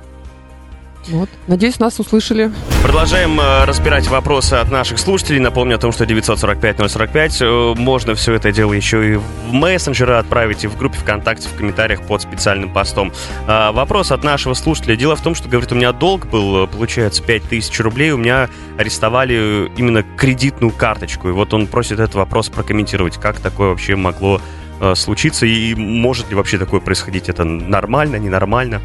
Вот. 1.08 1.28
Надеюсь, 1.46 1.78
нас 1.78 2.00
услышали. 2.00 2.50
Продолжаем 2.82 3.40
э, 3.40 3.64
разбирать 3.64 4.08
вопросы 4.08 4.54
от 4.54 4.70
наших 4.70 4.98
слушателей. 4.98 5.38
Напомню 5.38 5.76
о 5.76 5.78
том, 5.78 5.92
что 5.92 6.04
945-045 6.04 7.74
э, 7.74 7.80
можно 7.80 8.14
все 8.14 8.34
это 8.34 8.52
дело 8.52 8.72
еще 8.72 9.12
и 9.12 9.16
в 9.16 9.52
мессенджеры 9.52 10.14
отправить, 10.14 10.64
и 10.64 10.66
в 10.66 10.76
группе 10.76 10.98
ВКонтакте, 10.98 11.48
в 11.48 11.54
комментариях 11.54 12.02
под 12.02 12.22
специальным 12.22 12.72
постом. 12.72 13.12
Э, 13.46 13.70
вопрос 13.72 14.10
от 14.10 14.24
нашего 14.24 14.54
слушателя. 14.54 14.96
Дело 14.96 15.16
в 15.16 15.20
том, 15.20 15.34
что, 15.34 15.48
говорит, 15.48 15.70
у 15.72 15.76
меня 15.76 15.92
долг 15.92 16.26
был, 16.26 16.64
э, 16.64 16.66
получается, 16.66 17.22
5000 17.22 17.80
рублей. 17.80 18.10
У 18.10 18.16
меня 18.16 18.48
арестовали 18.78 19.70
именно 19.76 20.02
кредитную 20.02 20.72
карточку. 20.72 21.28
И 21.28 21.32
вот 21.32 21.54
он 21.54 21.66
просит 21.66 22.00
этот 22.00 22.14
вопрос 22.14 22.48
прокомментировать. 22.48 23.16
Как 23.16 23.40
такое 23.40 23.70
вообще 23.70 23.96
могло 23.96 24.40
э, 24.80 24.94
случиться? 24.94 25.46
И 25.46 25.74
может 25.74 26.30
ли 26.30 26.34
вообще 26.34 26.58
такое 26.58 26.80
происходить? 26.80 27.28
Это 27.28 27.44
нормально, 27.44 28.16
ненормально? 28.16 28.80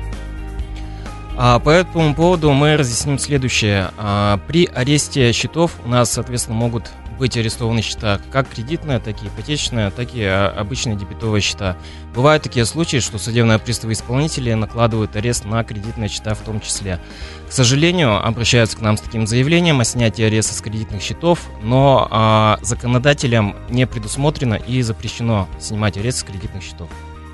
А, 1.37 1.59
по 1.59 1.69
этому 1.69 2.13
поводу 2.13 2.51
мы 2.51 2.77
разъясним 2.77 3.17
следующее. 3.17 3.91
А, 3.97 4.39
при 4.47 4.65
аресте 4.65 5.31
счетов 5.31 5.71
у 5.85 5.89
нас, 5.89 6.11
соответственно, 6.11 6.57
могут 6.57 6.91
быть 7.17 7.37
арестованы 7.37 7.83
счета 7.83 8.19
как 8.31 8.49
кредитные, 8.49 8.99
так 8.99 9.21
и 9.21 9.27
ипотечные, 9.27 9.91
так 9.91 10.13
и 10.13 10.23
а, 10.23 10.53
обычные 10.57 10.97
дебетовые 10.97 11.41
счета. 11.41 11.77
Бывают 12.13 12.43
такие 12.43 12.65
случаи, 12.65 12.97
что 12.97 13.17
судебные 13.17 13.59
приставы 13.59 13.93
исполнители 13.93 14.53
накладывают 14.53 15.15
арест 15.15 15.45
на 15.45 15.63
кредитные 15.63 16.09
счета 16.09 16.33
в 16.33 16.39
том 16.39 16.59
числе. 16.59 16.99
К 17.47 17.51
сожалению, 17.51 18.25
обращаются 18.25 18.77
к 18.77 18.81
нам 18.81 18.97
с 18.97 19.01
таким 19.01 19.25
заявлением 19.25 19.79
о 19.79 19.85
снятии 19.85 20.23
ареста 20.23 20.53
с 20.53 20.61
кредитных 20.61 21.01
счетов, 21.01 21.39
но 21.61 22.57
законодателям 22.61 23.55
не 23.69 23.85
предусмотрено 23.85 24.55
и 24.55 24.81
запрещено 24.81 25.47
снимать 25.59 25.97
арест 25.97 26.19
с 26.19 26.23
кредитных 26.23 26.63
счетов. 26.63 26.89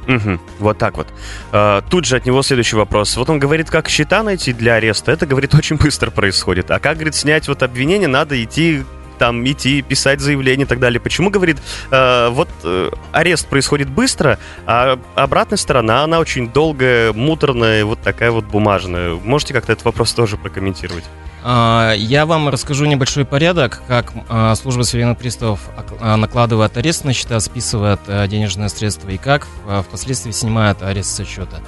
Угу, 0.08 0.40
вот 0.60 0.78
так 0.78 0.98
вот. 0.98 1.08
А, 1.52 1.82
тут 1.82 2.06
же 2.06 2.16
от 2.16 2.26
него 2.26 2.42
следующий 2.42 2.76
вопрос. 2.76 3.18
Вот 3.18 3.30
он 3.30 3.40
говорит, 3.40 3.70
как 3.70 3.90
счета 3.90 4.24
найти 4.24 4.54
для 4.54 4.76
ареста. 4.76 5.12
Это, 5.12 5.26
говорит, 5.26 5.54
очень 5.56 5.78
быстро 5.78 6.12
происходит. 6.12 6.72
А 6.72 6.80
как, 6.80 6.96
говорит, 6.96 7.16
снять 7.16 7.48
вот 7.48 7.64
обвинение, 7.64 8.08
надо 8.08 8.42
идти 8.42 8.84
там 9.18 9.46
идти, 9.46 9.82
писать 9.82 10.20
заявление 10.20 10.66
и 10.66 10.68
так 10.68 10.80
далее. 10.80 11.00
Почему, 11.00 11.30
говорит, 11.30 11.58
э, 11.92 12.30
вот 12.30 12.50
э, 12.64 12.90
арест 13.12 13.48
происходит 13.48 13.90
быстро, 13.90 14.40
а 14.66 15.00
обратная 15.16 15.58
сторона, 15.58 16.04
она 16.04 16.20
очень 16.20 16.50
долгая, 16.50 17.14
муторная, 17.14 17.86
вот 17.86 18.02
такая 18.02 18.32
вот 18.32 18.46
бумажная. 18.46 19.16
Можете 19.16 19.54
как-то 19.54 19.74
этот 19.74 19.86
вопрос 19.86 20.14
тоже 20.14 20.38
прокомментировать? 20.38 21.06
А, 21.50 21.94
я 21.94 22.26
вам 22.26 22.50
расскажу 22.50 22.84
небольшой 22.84 23.24
порядок, 23.24 23.82
как 23.88 24.12
а, 24.28 24.54
служба 24.56 24.84
судебных 24.84 25.18
приставов 25.18 25.62
а, 26.02 26.18
накладывает 26.18 26.76
арест 26.76 27.06
на 27.06 27.14
счета, 27.14 27.40
списывает 27.40 28.02
денежные 28.28 28.68
средства 28.68 29.10
и 29.10 29.18
как 29.18 29.48
впоследствии 29.88 30.32
снимает 30.32 30.82
арест 30.82 31.16
со 31.16 31.24
счета. 31.24 31.60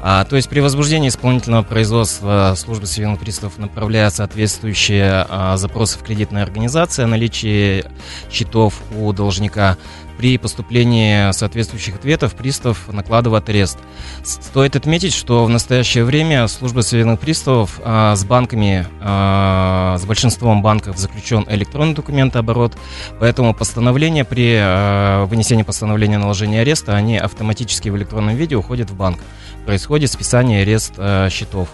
То 0.00 0.36
есть 0.36 0.48
при 0.48 0.60
возбуждении 0.60 1.08
исполнительного 1.08 1.62
производства 1.62 2.54
служба 2.56 2.86
судебных 2.86 3.20
приставов 3.20 3.58
направляет 3.58 4.14
соответствующие 4.14 5.26
запросы 5.56 5.98
в 5.98 6.02
кредитные 6.02 6.44
организации 6.44 6.87
о 6.96 7.06
наличии 7.06 7.84
счетов 8.30 8.80
у 8.96 9.12
должника 9.12 9.76
при 10.18 10.36
поступлении 10.36 11.30
соответствующих 11.32 11.94
ответов 11.94 12.34
пристав 12.34 12.92
накладывает 12.92 13.48
арест. 13.48 13.78
Стоит 14.24 14.74
отметить, 14.74 15.14
что 15.14 15.44
в 15.44 15.48
настоящее 15.48 16.04
время 16.04 16.48
служба 16.48 16.80
судебных 16.80 17.20
приставов 17.20 17.80
а, 17.84 18.16
с 18.16 18.24
банками, 18.24 18.86
а, 19.00 19.96
с 19.96 20.04
большинством 20.04 20.60
банков 20.60 20.98
заключен 20.98 21.46
электронный 21.48 21.94
документооборот, 21.94 22.76
поэтому 23.20 23.54
постановление 23.54 24.24
при 24.24 24.56
а, 24.58 25.24
вынесении 25.26 25.62
постановления 25.62 26.18
о 26.18 26.32
ареста, 26.32 26.96
они 26.96 27.16
автоматически 27.16 27.88
в 27.88 27.96
электронном 27.96 28.34
виде 28.34 28.56
уходят 28.56 28.90
в 28.90 28.96
банк. 28.96 29.20
происходит 29.64 30.10
списание 30.10 30.62
арест 30.62 30.94
э, 30.96 31.28
счетов. 31.30 31.68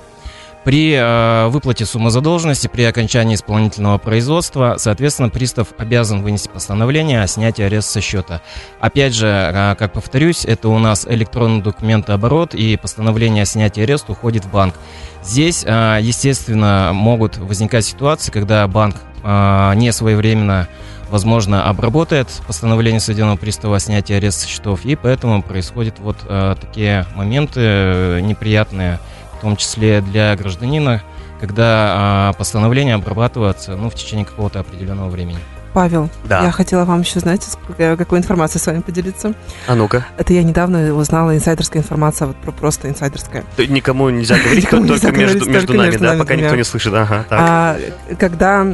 При 0.64 0.94
э, 0.94 1.48
выплате 1.48 1.84
суммы 1.84 2.10
задолженности 2.10 2.68
при 2.68 2.84
окончании 2.84 3.34
исполнительного 3.34 3.98
производства, 3.98 4.76
соответственно, 4.78 5.28
пристав 5.28 5.68
обязан 5.76 6.22
вынести 6.22 6.48
постановление 6.48 7.22
о 7.22 7.26
снятии 7.26 7.62
ареста 7.62 7.92
со 7.92 8.00
счета. 8.00 8.40
Опять 8.80 9.14
же, 9.14 9.26
э, 9.26 9.74
как 9.78 9.92
повторюсь, 9.92 10.46
это 10.46 10.70
у 10.70 10.78
нас 10.78 11.06
электронный 11.06 11.62
документооборот 11.62 12.54
и 12.54 12.78
постановление 12.78 13.42
о 13.42 13.46
снятии 13.46 13.82
ареста 13.82 14.12
уходит 14.12 14.46
в 14.46 14.50
банк. 14.50 14.74
Здесь, 15.22 15.64
э, 15.66 15.98
естественно, 16.00 16.92
могут 16.94 17.36
возникать 17.36 17.84
ситуации, 17.84 18.32
когда 18.32 18.66
банк 18.66 18.96
э, 19.22 19.72
не 19.76 19.92
своевременно 19.92 20.66
возможно, 21.10 21.68
обработает 21.68 22.28
постановление 22.46 23.00
судебного 23.00 23.36
пристава 23.36 23.76
о 23.76 23.78
снятии 23.78 24.14
ареста 24.14 24.48
счетов, 24.48 24.84
и 24.84 24.96
поэтому 24.96 25.42
происходят 25.42 26.00
вот 26.00 26.16
э, 26.28 26.56
такие 26.60 27.06
моменты 27.14 27.60
э, 27.60 28.20
неприятные, 28.20 28.98
в 29.38 29.40
том 29.40 29.56
числе 29.56 30.00
для 30.00 30.34
гражданина, 30.36 31.02
когда 31.40 32.30
э, 32.34 32.38
постановление 32.38 32.94
обрабатывается 32.94 33.76
ну, 33.76 33.90
в 33.90 33.94
течение 33.94 34.24
какого-то 34.24 34.60
определенного 34.60 35.08
времени. 35.10 35.38
Павел, 35.72 36.08
Да. 36.28 36.44
я 36.44 36.52
хотела 36.52 36.84
вам 36.84 37.00
еще, 37.00 37.18
знаете, 37.18 37.50
с 37.50 37.56
какой 37.66 37.96
какой 37.96 38.18
информацией 38.20 38.62
с 38.62 38.66
вами 38.68 38.80
поделиться. 38.80 39.34
А 39.66 39.74
ну-ка. 39.74 40.06
Это 40.16 40.32
я 40.32 40.44
недавно 40.44 40.94
узнала 40.94 41.34
инсайдерская 41.34 41.82
информация, 41.82 42.28
вот 42.28 42.36
про- 42.36 42.52
просто 42.52 42.88
инсайдерская. 42.88 43.42
Т- 43.56 43.66
Никому 43.66 44.08
нельзя 44.10 44.36
говорить, 44.38 44.64
Никому 44.64 44.86
только 44.86 45.06
нельзя 45.08 45.18
между, 45.18 45.38
говорить, 45.40 45.48
между 45.54 45.66
только 45.66 45.78
нами, 45.78 45.90
между 45.90 46.02
да, 46.04 46.08
нами 46.10 46.18
пока 46.20 46.34
никто 46.34 46.46
двумя. 46.50 46.58
не 46.60 46.64
слышит. 46.64 46.94
Ага, 46.94 47.24
так. 47.28 47.38
А, 47.42 47.76
когда 48.20 48.66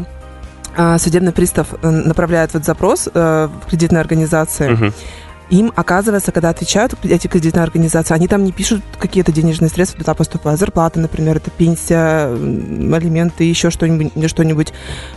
а, 0.77 0.99
судебный 0.99 1.33
пристав 1.33 1.69
э, 1.83 1.89
направляет 1.89 2.53
вот 2.53 2.65
запрос 2.67 3.09
э, 3.13 3.49
в 3.65 3.71
кредитной 3.71 4.01
организации, 4.03 4.69
Мгм. 4.69 4.93
Им 5.51 5.73
оказывается, 5.75 6.33
когда 6.33 6.51
отвечают 6.51 6.95
эти 7.03 7.27
кредитные 7.27 7.65
организации, 7.65 8.15
они 8.15 8.29
там 8.29 8.45
не 8.45 8.53
пишут 8.53 8.83
какие-то 8.99 9.33
денежные 9.33 9.69
средства, 9.69 9.99
туда 9.99 10.15
поступают 10.15 10.61
зарплата, 10.61 11.01
например, 11.01 11.37
это 11.37 11.51
пенсия, 11.51 12.27
алименты, 12.27 13.45
еще 13.45 13.71
что-нибудь, 13.71 14.13
или 14.15 14.27
что-нибудь. 14.29 14.73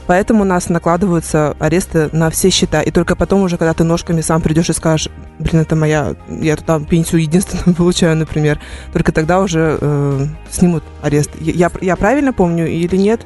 Поэтому 0.08 0.42
у 0.42 0.46
нас 0.46 0.70
накладываются 0.70 1.56
аресты 1.60 2.10
на 2.12 2.30
все 2.30 2.50
счета. 2.50 2.82
И 2.82 2.92
только 2.92 3.16
потом 3.16 3.44
уже, 3.44 3.58
когда 3.58 3.74
ты 3.74 3.84
ножками 3.84 4.22
сам 4.22 4.42
придешь 4.42 4.70
и 4.70 4.74
скажешь, 4.74 5.10
блин, 5.40 5.62
это 5.62 5.76
моя, 5.76 6.16
я 6.28 6.56
тут 6.56 6.66
там 6.66 6.86
пенсию 6.86 7.22
единственную 7.22 7.76
получаю, 7.78 8.18
например, 8.18 8.60
только 8.92 9.12
тогда 9.12 9.40
уже 9.40 9.78
э, 9.80 10.26
снимут 10.50 10.84
арест. 11.02 11.32
Я, 11.40 11.72
я 11.82 11.96
правильно 11.96 12.34
помню 12.34 12.68
или 12.68 12.96
нет? 12.98 13.22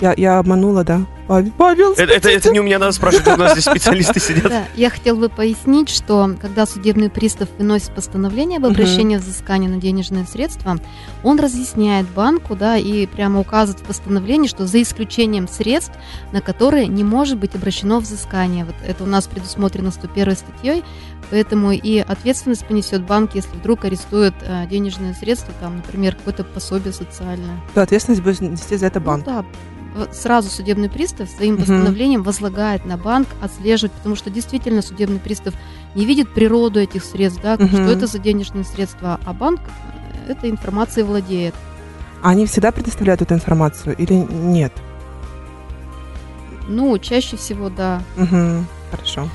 Я, 0.00 0.14
я 0.16 0.38
обманула, 0.38 0.84
да? 0.84 1.00
Павел, 1.26 1.52
Павел, 1.56 1.92
Это, 1.92 2.12
это, 2.12 2.28
это 2.28 2.50
не 2.50 2.60
у 2.60 2.62
меня 2.62 2.78
надо 2.78 2.92
спрашивать, 2.92 3.26
у 3.28 3.36
нас 3.36 3.52
здесь 3.52 3.64
специалисты 3.64 4.20
сидят. 4.20 4.44
Да, 4.44 4.64
я 4.74 4.90
хотела 4.90 5.16
бы 5.16 5.28
пояснить, 5.28 5.88
что 5.88 6.34
когда 6.40 6.66
судебный 6.66 7.10
пристав 7.10 7.48
выносит 7.58 7.94
постановление 7.94 8.58
об 8.58 8.66
обращении 8.66 9.16
взыскания 9.16 9.68
на 9.68 9.76
денежные 9.76 10.24
средства, 10.26 10.78
он 11.22 11.38
разъясняет 11.38 12.08
банку, 12.08 12.56
да, 12.56 12.76
и 12.76 13.06
прямо 13.06 13.40
указывает 13.40 13.82
в 13.82 13.86
постановлении, 13.86 14.48
что 14.48 14.66
за 14.66 14.82
исключением 14.82 15.48
средств, 15.48 15.92
на 16.32 16.40
которые 16.40 16.86
не 16.88 17.04
может 17.04 17.38
быть 17.38 17.54
обращено 17.54 18.00
взыскание. 18.00 18.64
Вот 18.64 18.74
это 18.86 19.04
у 19.04 19.06
нас 19.06 19.26
предусмотрено 19.26 19.90
101 19.90 20.36
статьей, 20.36 20.84
поэтому 21.30 21.72
и 21.72 21.98
ответственность 21.98 22.66
понесет 22.66 23.02
банк, 23.04 23.34
если 23.34 23.56
вдруг 23.56 23.84
арестуют 23.84 24.34
э, 24.42 24.66
денежные 24.68 25.14
средства, 25.14 25.54
там, 25.60 25.76
например, 25.76 26.16
какое-то 26.16 26.44
пособие 26.44 26.92
социальное. 26.92 27.60
то 27.74 27.82
ответственность 27.82 28.22
будет 28.22 28.40
нести 28.40 28.76
за 28.76 28.86
это 28.86 29.00
банк. 29.00 29.26
Ну 29.26 29.32
да, 29.32 29.44
сразу 30.12 30.50
судебный 30.50 30.88
пристав 30.88 31.11
своим 31.26 31.54
Мгм. 31.54 31.60
постановлением 31.62 32.22
возлагает 32.22 32.84
на 32.84 32.96
банк 32.96 33.28
отслеживать, 33.40 33.92
потому 33.92 34.16
что 34.16 34.30
действительно 34.30 34.82
судебный 34.82 35.18
пристав 35.18 35.54
не 35.94 36.04
видит 36.04 36.32
природу 36.32 36.80
этих 36.80 37.04
средств, 37.04 37.40
да, 37.42 37.56
что 37.56 37.90
это 37.90 38.06
за 38.06 38.18
денежные 38.18 38.64
средства, 38.64 39.18
а 39.24 39.32
банк 39.32 39.60
э, 40.26 40.32
этой 40.32 40.50
информацией 40.50 41.04
владеет. 41.04 41.54
А 42.22 42.30
Они 42.30 42.46
всегда 42.46 42.70
предоставляют 42.72 43.22
эту 43.22 43.34
информацию 43.34 43.96
или 43.96 44.14
нет? 44.14 44.72
Ну, 46.68 46.96
чаще 46.98 47.36
всего, 47.36 47.68
да. 47.68 48.02
Угу, 48.16 48.64
хорошо. 48.90 49.28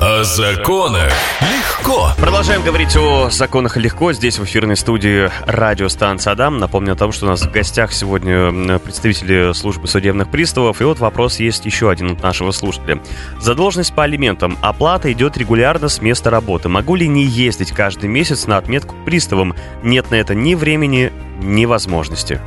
О 0.00 0.22
законах 0.22 1.12
легко. 1.40 2.10
Продолжаем 2.18 2.62
говорить 2.62 2.96
о 2.96 3.30
законах 3.30 3.76
легко. 3.76 4.12
Здесь 4.12 4.38
в 4.38 4.44
эфирной 4.44 4.76
студии 4.76 5.28
радиостанция 5.44 6.34
Адам. 6.34 6.58
Напомню 6.58 6.92
о 6.92 6.96
том, 6.96 7.10
что 7.10 7.26
у 7.26 7.28
нас 7.28 7.42
в 7.42 7.50
гостях 7.50 7.92
сегодня 7.92 8.78
представители 8.78 9.52
службы 9.54 9.88
судебных 9.88 10.30
приставов. 10.30 10.80
И 10.80 10.84
вот 10.84 11.00
вопрос 11.00 11.40
есть 11.40 11.66
еще 11.66 11.90
один 11.90 12.12
от 12.12 12.22
нашего 12.22 12.52
слушателя. 12.52 13.02
Задолженность 13.40 13.92
по 13.92 14.04
алиментам. 14.04 14.56
Оплата 14.60 15.10
идет 15.10 15.36
регулярно 15.36 15.88
с 15.88 16.00
места 16.00 16.30
работы. 16.30 16.68
Могу 16.68 16.94
ли 16.94 17.08
не 17.08 17.24
ездить 17.24 17.72
каждый 17.72 18.08
месяц 18.08 18.46
на 18.46 18.56
отметку 18.56 18.94
к 18.94 19.04
приставам? 19.04 19.56
Нет 19.82 20.12
на 20.12 20.14
это 20.14 20.32
ни 20.36 20.54
времени, 20.54 21.12
ни 21.40 21.64
возможности. 21.64 22.40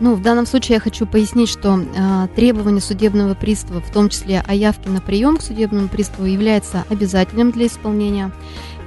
Ну, 0.00 0.14
в 0.14 0.22
данном 0.22 0.46
случае 0.46 0.74
я 0.74 0.80
хочу 0.80 1.06
пояснить, 1.06 1.48
что 1.48 1.78
э, 1.78 2.28
требование 2.36 2.80
судебного 2.80 3.34
пристава, 3.34 3.80
в 3.80 3.90
том 3.90 4.08
числе 4.08 4.44
о 4.46 4.54
явке 4.54 4.90
на 4.90 5.00
прием 5.00 5.38
к 5.38 5.42
судебному 5.42 5.88
приставу, 5.88 6.26
является 6.26 6.84
обязательным 6.88 7.50
для 7.50 7.66
исполнения. 7.66 8.30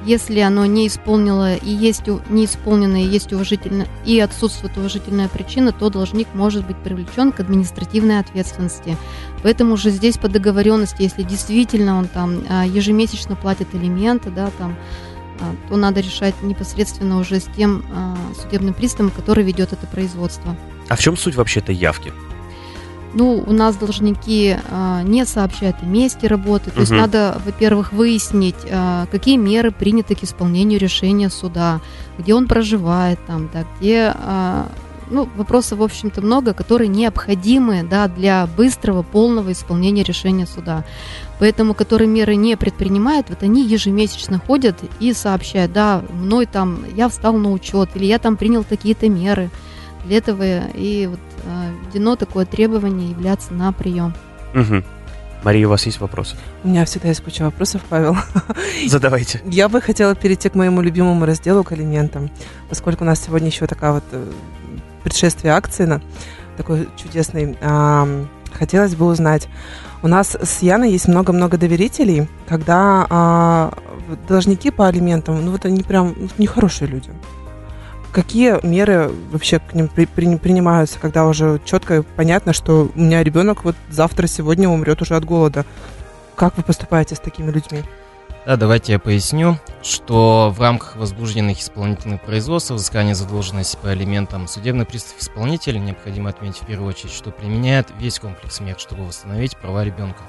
Если 0.06 0.40
оно 0.40 0.66
не 0.66 0.88
исполнило 0.88 1.56
и 1.56 1.70
есть 1.70 2.08
не 2.30 2.46
исполнено 2.46 3.04
и 3.04 3.08
есть 3.08 3.34
уважительно 3.34 3.86
и 4.04 4.20
отсутствует 4.20 4.76
уважительная 4.78 5.28
причина, 5.28 5.74
то 5.74 5.92
должник 5.92 6.28
может 6.34 6.66
быть 6.66 6.78
привлечен 6.78 7.32
к 7.32 7.40
административной 7.40 8.20
ответственности. 8.20 8.98
Поэтому 9.44 9.74
уже 9.74 9.92
здесь 9.92 10.18
по 10.18 10.28
договоренности, 10.28 11.04
если 11.04 11.22
действительно 11.22 12.00
он 12.00 12.08
там 12.08 12.44
а, 12.50 12.66
ежемесячно 12.66 13.36
платит 13.36 13.76
элементы, 13.76 14.32
да, 14.32 14.50
там, 14.58 14.76
а, 15.40 15.56
то 15.70 15.76
надо 15.76 16.00
решать 16.00 16.34
непосредственно 16.42 17.20
уже 17.20 17.40
с 17.40 17.48
тем 17.56 17.86
а, 17.94 18.18
судебным 18.42 18.74
приставом, 18.74 19.12
который 19.12 19.44
ведет 19.44 19.72
это 19.72 19.86
производство. 19.86 20.58
А 20.92 20.98
в 20.98 21.00
чем 21.00 21.16
суть 21.16 21.36
вообще 21.36 21.62
этой 21.62 21.74
явки? 21.74 22.12
Ну, 23.14 23.42
у 23.48 23.54
нас 23.54 23.78
должники 23.78 24.58
а, 24.70 25.04
не 25.04 25.26
сообщают 25.26 25.78
о 25.82 25.86
месте 25.86 26.28
работы. 26.28 26.70
То 26.70 26.82
есть 26.82 26.92
Мгм. 26.92 27.00
надо, 27.00 27.42
во-первых, 27.46 27.94
выяснить, 27.94 28.58
а, 28.70 29.06
какие 29.10 29.38
меры 29.38 29.72
приняты 29.72 30.16
к 30.16 30.24
исполнению 30.24 30.82
решения 30.82 31.30
суда, 31.30 31.80
где 32.18 32.34
он 32.34 32.46
проживает, 32.46 33.20
там, 33.26 33.50
да, 33.54 33.64
где... 33.80 34.14
а, 34.14 34.68
ну, 35.10 35.30
вопросов, 35.38 35.80
в 35.80 35.84
общем-то, 35.84 36.22
много, 36.22 36.54
которые 36.54 36.90
необходимы 36.90 37.84
да, 37.90 38.10
для 38.10 38.46
быстрого, 38.58 39.02
полного 39.02 39.54
исполнения 39.54 40.04
решения 40.04 40.46
суда. 40.46 40.84
Поэтому, 41.40 41.74
которые 41.74 42.10
меры 42.10 42.36
не 42.36 42.58
предпринимают, 42.58 43.30
вот 43.30 43.44
они 43.44 43.66
ежемесячно 43.66 44.40
ходят 44.46 44.76
и 45.00 45.14
сообщают, 45.14 45.72
да, 45.72 46.02
мной 46.12 46.48
там, 46.48 46.84
я 46.96 47.08
встал 47.08 47.38
на 47.38 47.52
учет, 47.52 47.92
или 47.96 48.06
я 48.06 48.20
там 48.20 48.36
принял 48.36 48.66
такие-то 48.66 49.08
меры. 49.08 49.50
Для 50.06 50.18
этого 50.18 50.44
и 50.74 51.08
вот 51.08 51.20
а, 51.46 51.70
введено 51.86 52.16
такое 52.16 52.46
требование 52.46 53.12
являться 53.12 53.54
на 53.54 53.72
прием. 53.72 54.14
Мгм. 54.54 54.84
Мария, 55.44 55.66
у 55.66 55.70
вас 55.70 55.86
есть 55.86 56.00
вопросы? 56.00 56.36
У 56.64 56.68
меня 56.68 56.86
всегда 56.86 57.08
есть 57.08 57.24
куча 57.24 57.44
вопросов, 57.44 57.82
Павел. 57.90 58.16
Задавайте. 58.88 59.42
Я 59.46 59.70
бы 59.70 59.82
хотела 59.82 60.14
перейти 60.14 60.50
к 60.50 60.56
моему 60.56 60.82
любимому 60.82 61.26
разделу, 61.26 61.64
к 61.64 61.72
алиментам, 61.72 62.30
поскольку 62.70 63.04
у 63.04 63.08
нас 63.08 63.24
сегодня 63.24 63.48
еще 63.48 63.66
такая 63.66 63.94
вот 63.94 64.04
э, 64.12 64.32
предшествие 65.04 65.54
акции 65.54 65.86
на 65.86 66.02
такой 66.58 66.88
чудесный. 66.96 67.58
хотелось 68.54 68.94
бы 68.96 69.06
узнать, 69.06 69.48
у 70.04 70.08
нас 70.08 70.36
с 70.36 70.62
Яной 70.62 70.92
есть 70.92 71.08
много-много 71.08 71.58
доверителей, 71.58 72.28
когда 72.48 73.08
а, 73.10 73.74
должники 74.28 74.72
по 74.72 74.88
алиментам, 74.88 75.44
ну 75.44 75.52
вот 75.52 75.66
они 75.66 75.84
прям 75.84 76.14
ну, 76.18 76.28
нехорошие 76.38 76.88
люди. 76.88 77.10
Какие 78.12 78.66
меры 78.66 79.10
вообще 79.32 79.60
к 79.60 79.74
ним 79.74 79.88
при- 79.88 80.06
при- 80.06 80.36
принимаются, 80.38 81.00
когда 81.00 81.26
уже 81.26 81.62
четко 81.64 82.04
понятно, 82.04 82.52
что 82.52 82.90
у 82.94 83.00
меня 83.00 83.24
ребенок 83.24 83.64
вот 83.64 83.76
завтра, 83.90 84.28
сегодня 84.28 84.68
умрет 84.68 85.02
уже 85.02 85.16
от 85.16 85.24
голода? 85.24 85.66
Как 86.36 86.58
вы 86.58 86.64
поступаете 86.64 87.16
с 87.16 87.20
такими 87.20 87.52
людьми? 87.52 87.84
Да, 88.46 88.58
давайте 88.58 88.94
я 88.94 89.00
поясню, 89.00 89.60
что 89.84 90.52
в 90.54 90.60
рамках 90.60 90.96
возбужденных 90.96 91.60
исполнительных 91.62 92.22
производств 92.22 92.72
взыскания 92.72 93.14
задолженности 93.14 93.78
по 93.80 93.92
алиментам 93.92 94.48
судебный 94.48 94.86
пристав-исполнитель, 94.86 95.80
необходимо 95.80 96.32
отметить 96.32 96.64
в 96.64 96.66
первую 96.66 96.90
очередь, 96.90 97.14
что 97.14 97.30
применяет 97.30 97.90
весь 98.00 98.20
комплекс 98.20 98.60
мер, 98.60 98.78
чтобы 98.80 99.06
восстановить 99.06 99.56
права 99.58 99.84
ребенка. 99.84 100.24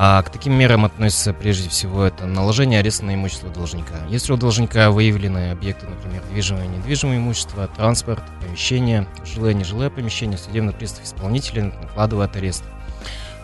А 0.00 0.22
к 0.22 0.30
таким 0.30 0.52
мерам 0.52 0.84
относятся 0.84 1.32
прежде 1.32 1.68
всего 1.68 2.04
это 2.04 2.24
наложение 2.24 2.78
ареста 2.78 3.04
на 3.04 3.16
имущество 3.16 3.50
должника. 3.50 3.96
Если 4.08 4.32
у 4.32 4.36
должника 4.36 4.92
выявлены 4.92 5.50
объекты, 5.50 5.86
например, 5.86 6.22
движимое 6.30 6.66
и 6.66 6.68
недвижимое 6.68 7.16
имущество, 7.16 7.66
транспорт, 7.66 8.22
помещение, 8.40 9.08
жилое 9.24 9.50
и 9.50 9.54
нежилое 9.54 9.90
помещение, 9.90 10.38
судебный 10.38 10.72
пристав 10.72 11.02
исполнителя 11.04 11.72
накладывает 11.82 12.36
арест 12.36 12.62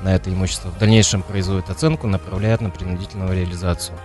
на 0.02 0.14
это 0.14 0.30
имущество. 0.30 0.68
В 0.68 0.78
дальнейшем 0.78 1.22
производит 1.22 1.70
оценку, 1.70 2.06
направляет 2.06 2.60
на 2.60 2.70
принудительную 2.70 3.34
реализацию. 3.34 3.98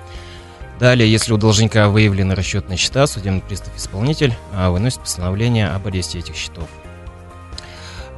Далее, 0.80 1.12
если 1.12 1.34
у 1.34 1.38
должника 1.38 1.88
выявлены 1.88 2.34
расчетные 2.34 2.78
счета, 2.78 3.06
судебный 3.06 3.42
пристав-исполнитель 3.42 4.34
а, 4.56 4.72
выносит 4.72 5.02
постановление 5.02 5.68
об 5.68 5.86
аресте 5.86 6.18
этих 6.18 6.36
счетов. 6.36 6.68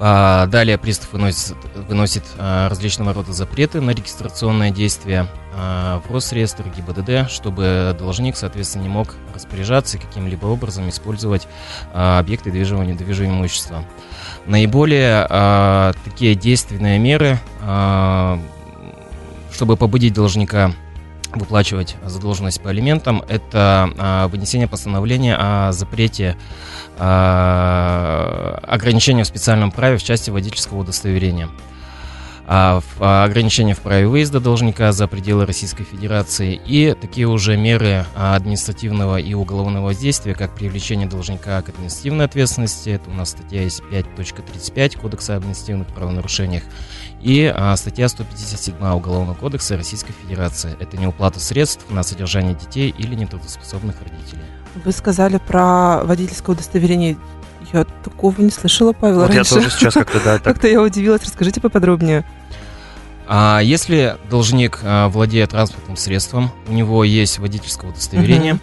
А, 0.03 0.47
далее 0.47 0.79
пристав 0.79 1.13
выносит, 1.13 1.55
выносит 1.87 2.23
а, 2.39 2.67
различного 2.69 3.13
рода 3.13 3.33
запреты 3.33 3.81
на 3.81 3.91
регистрационное 3.91 4.71
действие 4.71 5.27
а, 5.53 6.01
в 6.01 6.11
Росреестр 6.11 6.63
ГИБДД, 6.75 7.29
чтобы 7.29 7.95
должник, 7.99 8.35
соответственно, 8.35 8.81
не 8.81 8.89
мог 8.89 9.13
распоряжаться 9.35 9.99
каким-либо 9.99 10.47
образом 10.47 10.89
использовать 10.89 11.47
а, 11.93 12.17
объекты 12.17 12.49
движимого 12.49 12.83
недвижимого 12.83 13.35
имущества. 13.35 13.85
Наиболее 14.47 15.27
а, 15.29 15.93
такие 16.03 16.33
действенные 16.33 16.97
меры, 16.97 17.39
а, 17.61 18.39
чтобы 19.53 19.77
побудить 19.77 20.15
должника 20.15 20.73
выплачивать 21.33 21.95
задолженность 22.05 22.61
по 22.61 22.69
алиментам, 22.69 23.23
это 23.27 23.89
а, 23.97 24.27
вынесение 24.27 24.67
постановления 24.67 25.35
о 25.35 25.71
запрете 25.71 26.37
ограничения 27.03 29.23
в 29.23 29.27
специальном 29.27 29.71
праве 29.71 29.97
в 29.97 30.03
части 30.03 30.29
водительского 30.29 30.79
удостоверения. 30.79 31.49
А, 32.53 32.81
а, 32.99 33.23
ограничения 33.23 33.73
в 33.73 33.79
праве 33.79 34.07
выезда 34.07 34.41
должника 34.41 34.91
за 34.91 35.07
пределы 35.07 35.45
Российской 35.45 35.85
Федерации 35.85 36.59
и 36.65 36.93
такие 36.99 37.25
уже 37.25 37.55
меры 37.55 38.05
а, 38.13 38.35
административного 38.35 39.21
и 39.21 39.33
уголовного 39.33 39.85
воздействия, 39.85 40.35
как 40.35 40.53
привлечение 40.53 41.07
должника 41.07 41.61
к 41.61 41.69
административной 41.69 42.25
ответственности, 42.25 42.89
это 42.89 43.09
у 43.09 43.13
нас 43.13 43.29
статья 43.29 43.61
есть 43.61 43.81
5.35 43.91 44.99
Кодекса 44.99 45.35
об 45.35 45.43
административных 45.43 45.87
правонарушениях, 45.87 46.63
и 47.21 47.49
а, 47.55 47.73
статья 47.77 48.09
157 48.09 48.75
Уголовного 48.95 49.35
кодекса 49.35 49.77
Российской 49.77 50.13
Федерации. 50.13 50.75
Это 50.77 50.97
неуплата 50.97 51.39
средств 51.39 51.89
на 51.89 52.03
содержание 52.03 52.55
детей 52.55 52.93
или 52.97 53.15
нетрудоспособных 53.15 53.95
родителей. 54.01 54.60
Вы 54.85 54.91
сказали 54.91 55.37
про 55.37 56.03
водительское 56.03 56.55
удостоверение. 56.55 57.17
Я 57.73 57.85
такого 58.03 58.41
не 58.41 58.49
слышала, 58.51 58.93
Павел, 58.93 59.19
Вот 59.21 59.29
я 59.29 59.37
раньше. 59.37 59.55
тоже 59.55 59.69
сейчас 59.69 59.93
как-то, 59.93 60.19
да, 60.19 60.33
так 60.35 60.43
Как-то 60.43 60.67
я 60.67 60.81
удивилась. 60.81 61.23
Расскажите 61.23 61.61
поподробнее. 61.61 62.25
А 63.27 63.61
если 63.61 64.17
должник 64.29 64.79
а, 64.83 65.07
владеет 65.07 65.51
транспортным 65.51 65.95
средством, 65.95 66.51
у 66.67 66.73
него 66.73 67.03
есть 67.05 67.39
водительское 67.39 67.89
удостоверение, 67.89 68.53
Мгм. 68.55 68.61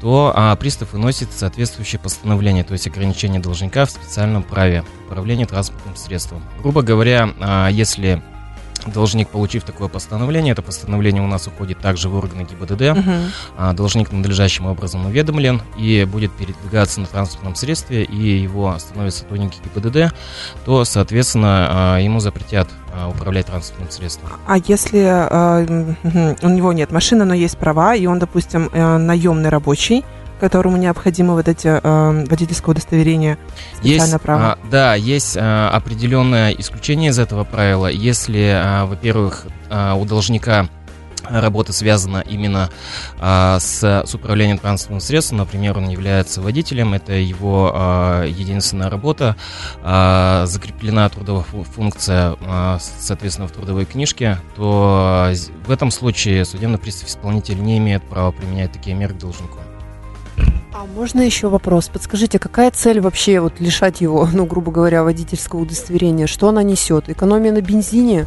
то 0.00 0.32
а, 0.36 0.54
пристав 0.56 0.92
выносит 0.92 1.32
соответствующее 1.32 1.98
постановление, 1.98 2.62
то 2.62 2.74
есть 2.74 2.86
ограничение 2.86 3.40
должника 3.40 3.86
в 3.86 3.90
специальном 3.90 4.44
праве 4.44 4.84
управления 5.06 5.46
транспортным 5.46 5.96
средством. 5.96 6.42
Грубо 6.62 6.82
говоря, 6.82 7.30
а, 7.40 7.68
если 7.70 8.22
должник, 8.86 9.28
получив 9.28 9.64
такое 9.64 9.88
постановление, 9.88 10.52
это 10.52 10.62
постановление 10.62 11.22
у 11.22 11.26
нас 11.26 11.46
уходит 11.46 11.78
также 11.78 12.08
в 12.08 12.14
органы 12.16 12.42
ГИБДД, 12.44 12.98
а, 13.56 13.72
должник 13.72 14.12
надлежащим 14.12 14.66
образом 14.66 15.06
уведомлен 15.06 15.62
и 15.78 16.06
будет 16.10 16.32
передвигаться 16.32 17.00
на 17.00 17.06
транспортном 17.06 17.54
средстве, 17.54 18.04
и 18.04 18.38
его 18.38 18.70
остановят 18.70 19.14
сотрудники 19.14 19.58
ГИБДД, 19.64 20.14
то, 20.64 20.84
соответственно, 20.84 21.94
а, 21.96 21.98
ему 21.98 22.20
запретят 22.20 22.68
а, 22.92 23.08
управлять 23.08 23.46
транспортным 23.46 23.90
средством. 23.90 24.30
А 24.46 24.56
если 24.58 25.00
э, 25.00 26.36
у 26.42 26.48
него 26.48 26.72
нет 26.72 26.92
машины, 26.92 27.24
но 27.24 27.34
есть 27.34 27.58
права, 27.58 27.94
и 27.94 28.06
он, 28.06 28.18
допустим, 28.18 28.70
э, 28.72 28.98
наемный 28.98 29.48
рабочий, 29.48 30.04
которому 30.40 30.76
необходимо 30.76 31.34
выдать 31.34 31.64
э, 31.64 31.80
водительское 32.28 32.72
удостоверение, 32.74 33.38
специальное 33.76 34.06
Есть, 34.06 34.20
право? 34.22 34.42
а, 34.52 34.58
да, 34.70 34.94
есть 34.94 35.36
а, 35.38 35.70
определенное 35.70 36.50
исключение 36.52 37.10
из 37.10 37.18
этого 37.18 37.44
правила. 37.44 37.86
Если, 37.86 38.52
а, 38.54 38.86
во-первых, 38.86 39.46
а, 39.70 39.94
у 39.94 40.04
должника 40.04 40.68
работа 41.26 41.72
связана 41.72 42.18
именно 42.28 42.68
а, 43.18 43.58
с, 43.58 43.82
с 43.82 44.14
управлением 44.14 44.58
транспортным 44.58 45.00
средством, 45.00 45.38
например, 45.38 45.78
он 45.78 45.88
является 45.88 46.42
водителем, 46.42 46.92
это 46.92 47.14
его 47.14 47.72
а, 47.74 48.24
единственная 48.26 48.90
работа, 48.90 49.34
а, 49.82 50.44
закреплена 50.44 51.08
трудовая 51.08 51.42
фу- 51.44 51.64
функция, 51.64 52.36
а, 52.42 52.78
соответственно, 52.78 53.48
в 53.48 53.52
трудовой 53.52 53.86
книжке, 53.86 54.38
то 54.54 55.32
в 55.66 55.70
этом 55.70 55.90
случае 55.90 56.44
судебный 56.44 56.76
пристав 56.78 57.08
исполнитель 57.08 57.62
не 57.62 57.78
имеет 57.78 58.02
права 58.02 58.30
применять 58.30 58.72
такие 58.72 58.94
меры 58.94 59.14
к 59.14 59.18
должнику. 59.18 59.58
А 60.74 60.86
можно 60.86 61.20
еще 61.20 61.46
вопрос? 61.48 61.88
Подскажите, 61.88 62.40
какая 62.40 62.72
цель 62.72 63.00
вообще 63.00 63.38
вот 63.38 63.60
лишать 63.60 64.00
его, 64.00 64.28
ну, 64.32 64.44
грубо 64.44 64.72
говоря, 64.72 65.04
водительского 65.04 65.60
удостоверения? 65.60 66.26
Что 66.26 66.48
она 66.48 66.64
несет? 66.64 67.08
Экономия 67.08 67.52
на 67.52 67.60
бензине? 67.60 68.26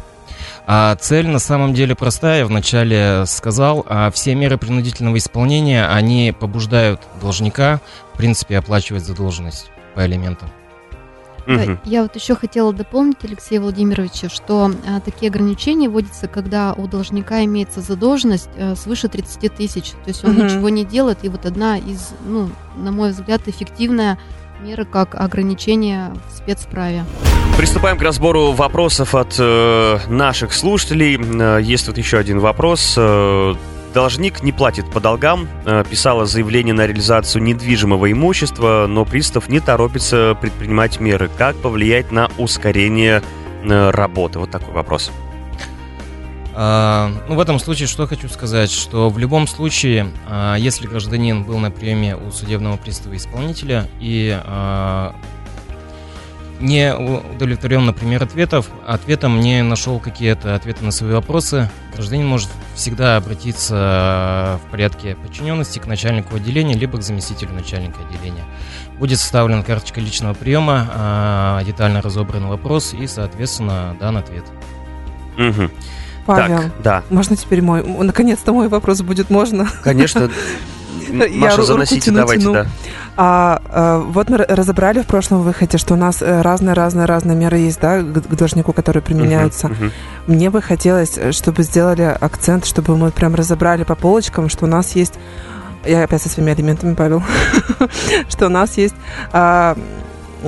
А 0.66 0.96
цель 0.96 1.28
на 1.28 1.40
самом 1.40 1.74
деле 1.74 1.94
простая. 1.94 2.38
Я 2.38 2.46
вначале 2.46 3.24
сказал, 3.26 3.84
а 3.86 4.10
все 4.10 4.34
меры 4.34 4.56
принудительного 4.56 5.18
исполнения, 5.18 5.86
они 5.86 6.34
побуждают 6.38 7.02
должника, 7.20 7.80
в 8.14 8.16
принципе, 8.16 8.56
оплачивать 8.56 9.04
задолженность 9.04 9.70
по 9.94 10.06
элементам. 10.06 10.50
Мгм. 11.48 11.80
Я 11.84 12.02
вот 12.02 12.14
еще 12.14 12.34
хотела 12.34 12.72
дополнить, 12.72 13.16
Алексея 13.24 13.60
Владимировича, 13.60 14.28
что 14.28 14.70
а, 14.86 15.00
такие 15.00 15.30
ограничения 15.30 15.88
вводятся, 15.88 16.28
когда 16.28 16.74
у 16.74 16.86
должника 16.86 17.42
имеется 17.44 17.80
задолженность 17.80 18.50
э, 18.56 18.74
свыше 18.76 19.08
30 19.08 19.54
тысяч. 19.54 19.90
То 20.04 20.08
есть 20.08 20.24
он 20.24 20.32
Мгм. 20.34 20.46
ничего 20.46 20.68
не 20.68 20.84
делает. 20.84 21.18
И 21.22 21.28
вот 21.28 21.46
одна 21.46 21.78
из, 21.78 22.10
ну, 22.26 22.50
на 22.76 22.92
мой 22.92 23.10
взгляд, 23.10 23.42
эффективная 23.46 24.18
мера 24.60 24.84
как 24.84 25.14
ограничение 25.14 26.12
в 26.28 26.36
спецправе. 26.36 27.04
Приступаем 27.56 27.96
к 27.98 28.02
разбору 28.02 28.52
вопросов 28.52 29.14
от 29.14 29.36
э, 29.38 29.98
наших 30.08 30.52
слушателей. 30.52 31.16
Э, 31.16 31.60
есть 31.62 31.86
тут 31.86 31.96
еще 31.98 32.18
один 32.18 32.40
вопрос. 32.40 32.94
Э, 32.96 33.54
Должник 33.94 34.42
не 34.42 34.52
платит 34.52 34.90
по 34.90 35.00
долгам, 35.00 35.48
э, 35.64 35.84
писала 35.88 36.26
заявление 36.26 36.74
на 36.74 36.86
реализацию 36.86 37.42
недвижимого 37.42 38.12
имущества, 38.12 38.86
но 38.88 39.04
пристав 39.04 39.48
не 39.48 39.60
торопится 39.60 40.36
предпринимать 40.40 41.00
меры. 41.00 41.30
Как 41.38 41.56
повлиять 41.56 42.12
на 42.12 42.30
ускорение 42.38 43.22
э, 43.64 43.90
работы? 43.90 44.38
Вот 44.38 44.50
такой 44.50 44.74
вопрос. 44.74 45.10
А, 46.60 47.12
ну, 47.28 47.36
в 47.36 47.40
этом 47.40 47.60
случае 47.60 47.86
что 47.86 48.08
хочу 48.08 48.28
сказать, 48.28 48.72
что 48.72 49.10
в 49.10 49.18
любом 49.18 49.46
случае, 49.46 50.10
а, 50.26 50.56
если 50.56 50.88
гражданин 50.88 51.44
был 51.44 51.58
на 51.58 51.70
приеме 51.70 52.16
у 52.16 52.32
судебного 52.32 52.76
пристава 52.76 53.16
исполнителя 53.16 53.86
и 54.00 54.36
а, 54.44 55.14
не 56.60 56.94
удовлетворен, 56.94 57.86
например, 57.86 58.22
ответов, 58.22 58.68
ответом 58.86 59.40
не 59.40 59.62
нашел 59.62 60.00
какие-то 60.00 60.54
ответы 60.54 60.84
на 60.84 60.90
свои 60.90 61.12
вопросы, 61.12 61.70
гражданин 61.94 62.26
может 62.26 62.48
всегда 62.74 63.16
обратиться 63.16 63.74
а, 63.76 64.58
в 64.58 64.70
порядке 64.70 65.16
подчиненности 65.16 65.78
к 65.78 65.86
начальнику 65.86 66.36
отделения, 66.36 66.74
либо 66.74 66.98
к 66.98 67.02
заместителю 67.02 67.52
начальника 67.52 68.00
отделения. 68.00 68.44
Будет 68.98 69.18
составлена 69.18 69.62
карточка 69.62 70.00
личного 70.00 70.34
приема, 70.34 70.88
а, 70.92 71.64
детально 71.64 72.02
разобран 72.02 72.46
вопрос 72.46 72.94
и, 72.94 73.06
соответственно, 73.06 73.96
дан 74.00 74.16
ответ. 74.16 74.44
Мгм. 75.36 75.70
Павел, 76.26 76.58
Так, 76.58 76.72
да, 76.82 77.04
можно 77.08 77.36
теперь 77.36 77.62
мой... 77.62 77.82
Наконец-то 77.82 78.52
мой 78.52 78.68
вопрос 78.68 79.00
будет 79.00 79.30
можно? 79.30 79.66
конечно. 79.82 80.30
Я 81.10 81.28
Маша, 81.28 81.62
заносите, 81.62 82.10
давайте, 82.10 82.52
да. 82.52 82.66
А, 83.20 83.60
а, 83.68 83.98
вот 83.98 84.30
мы 84.30 84.36
разобрали 84.36 85.02
в 85.02 85.06
прошлом 85.06 85.42
выходе, 85.42 85.76
что 85.76 85.94
у 85.94 85.96
нас 85.96 86.22
э, 86.22 86.40
разные-разные-разные 86.40 87.36
меры 87.36 87.58
есть, 87.58 87.80
да, 87.80 88.00
к, 88.00 88.12
к 88.12 88.34
должнику, 88.36 88.72
которые 88.72 89.02
применяются. 89.02 89.66
Мгм, 89.66 89.86
мгм. 89.86 89.92
Мне 90.28 90.50
бы 90.50 90.62
хотелось, 90.62 91.18
э, 91.18 91.32
чтобы 91.32 91.64
сделали 91.64 92.16
акцент, 92.20 92.64
чтобы 92.64 92.96
мы 92.96 93.10
прям 93.10 93.34
разобрали 93.34 93.82
по 93.82 93.96
полочкам, 93.96 94.48
что 94.48 94.66
у 94.66 94.68
нас 94.68 94.94
есть... 94.94 95.14
Я 95.84 96.04
опять 96.04 96.22
со 96.22 96.28
своими 96.28 96.52
алиментами, 96.52 96.94
Павел. 96.94 97.24
что 98.28 98.46
у 98.46 98.50
нас 98.50 98.76
есть 98.76 98.94
а, 99.32 99.76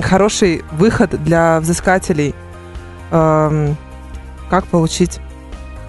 хороший 0.01 0.63
выход 0.71 1.21
для 1.21 1.59
взыскателей. 1.59 2.33
Ам, 3.11 3.75
как 4.49 4.63
получить 4.67 5.19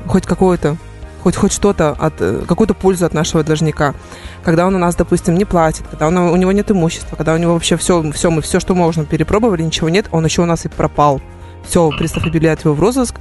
хоть 0.09 0.27
какое-то 0.27 0.77
хоть 1.23 1.37
хоть 1.37 1.53
что-то 1.53 1.91
от 1.91 2.15
э, 2.21 2.43
какую-то 2.47 2.75
пользу 2.75 3.07
от 3.07 3.15
нашего 3.15 3.45
должника, 3.45 3.95
когда 4.43 4.67
он 4.67 4.75
у 4.75 4.79
нас, 4.79 4.97
допустим, 4.97 5.35
не 5.35 5.45
платит, 5.45 5.85
когда 5.91 6.09
он, 6.09 6.17
у 6.17 6.37
него 6.37 6.53
нет 6.53 6.71
имущества, 6.71 7.17
когда 7.17 7.35
у 7.35 7.39
него 7.39 7.55
вообще 7.55 7.77
все, 7.77 8.11
все 8.13 8.31
мы 8.31 8.43
все, 8.43 8.61
что 8.61 8.75
можно, 8.75 9.05
перепробовали, 9.05 9.63
ничего 9.63 9.89
нет, 9.89 10.07
он 10.11 10.25
еще 10.25 10.43
у 10.43 10.47
нас 10.47 10.65
и 10.65 10.69
пропал. 10.69 11.21
Все, 11.67 11.91
пристав 11.91 12.27
объявляет 12.27 12.65
его 12.65 12.75
в 12.75 12.81
розыск. 12.81 13.17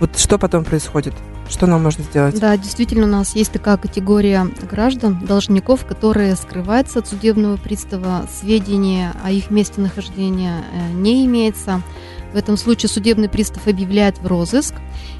Вот 0.00 0.18
что 0.18 0.38
потом 0.38 0.64
происходит? 0.64 1.14
Что 1.48 1.66
нам 1.66 1.84
можно 1.84 2.02
сделать? 2.02 2.38
Да, 2.40 2.56
действительно, 2.56 3.06
у 3.06 3.10
нас 3.10 3.36
есть 3.36 3.52
такая 3.52 3.76
категория 3.76 4.48
граждан, 4.68 5.20
должников, 5.24 5.86
которые 5.86 6.34
скрываются 6.34 6.98
от 6.98 7.06
судебного 7.06 7.56
пристава, 7.56 8.26
сведения 8.40 9.12
о 9.24 9.30
их 9.30 9.50
месте 9.50 9.80
нахождения 9.80 10.64
э, 10.72 10.92
не 10.92 11.24
имеется. 11.26 11.82
В 12.32 12.36
этом 12.36 12.56
случае 12.56 12.88
судебный 12.88 13.28
пристав 13.28 13.66
объявляет 13.68 14.18
в 14.18 14.26
розыск, 14.26 14.74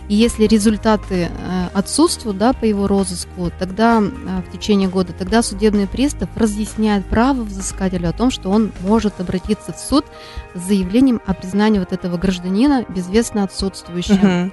и 0.08 0.14
если 0.14 0.46
результаты 0.46 1.28
э, 1.30 1.68
отсутствуют 1.74 2.38
да, 2.38 2.52
по 2.52 2.64
его 2.64 2.86
розыску, 2.86 3.50
тогда 3.58 4.00
э, 4.00 4.02
в 4.46 4.52
течение 4.52 4.88
года, 4.88 5.12
тогда 5.12 5.42
судебный 5.42 5.86
пристав 5.86 6.28
разъясняет 6.36 7.04
право 7.06 7.42
взыскателю 7.42 8.08
о 8.08 8.12
том, 8.12 8.30
что 8.30 8.50
он 8.50 8.72
может 8.80 9.20
обратиться 9.20 9.72
в 9.72 9.78
суд 9.78 10.04
с 10.54 10.60
заявлением 10.60 11.20
о 11.26 11.34
признании 11.34 11.80
вот 11.80 11.92
этого 11.92 12.16
гражданина 12.18 12.84
безвестно 12.88 13.42
отсутствующим. 13.42 14.16
Мгм. 14.16 14.52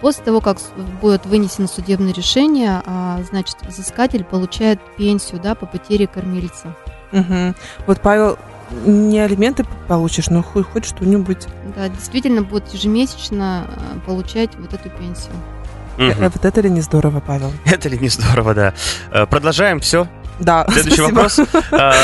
После 0.00 0.24
того, 0.24 0.40
как 0.40 0.58
будет 1.00 1.26
вынесено 1.26 1.68
судебное 1.68 2.12
решение, 2.12 2.82
а, 2.84 3.20
значит, 3.28 3.56
взыскатель 3.62 4.24
получает 4.24 4.80
пенсию 4.96 5.40
да, 5.40 5.54
по 5.54 5.66
потере 5.66 6.06
кормильца. 6.06 6.74
Мгм. 7.12 7.54
Вот 7.86 8.00
Павел 8.00 8.38
не 8.84 9.20
алименты 9.20 9.64
получишь, 9.88 10.28
но 10.28 10.42
хоть, 10.42 10.66
хоть 10.66 10.84
что-нибудь. 10.86 11.46
Да, 11.76 11.88
действительно 11.88 12.42
будут 12.42 12.72
ежемесячно 12.72 13.66
э, 13.68 13.98
получать 14.06 14.50
вот 14.58 14.72
эту 14.72 14.90
пенсию. 14.90 15.32
Мгм. 15.98 16.30
Вот 16.32 16.44
это 16.44 16.60
ли 16.60 16.70
не 16.70 16.80
здорово, 16.80 17.20
Павел? 17.20 17.52
Это 17.64 17.88
ли 17.88 17.98
не 17.98 18.08
здорово, 18.08 18.54
да. 18.54 18.74
Э, 19.10 19.26
Продолжаем, 19.26 19.80
все. 19.80 20.08
Да, 20.40 20.66
Следующий 20.72 20.96
спасибо. 21.02 21.14
вопрос. 21.14 21.40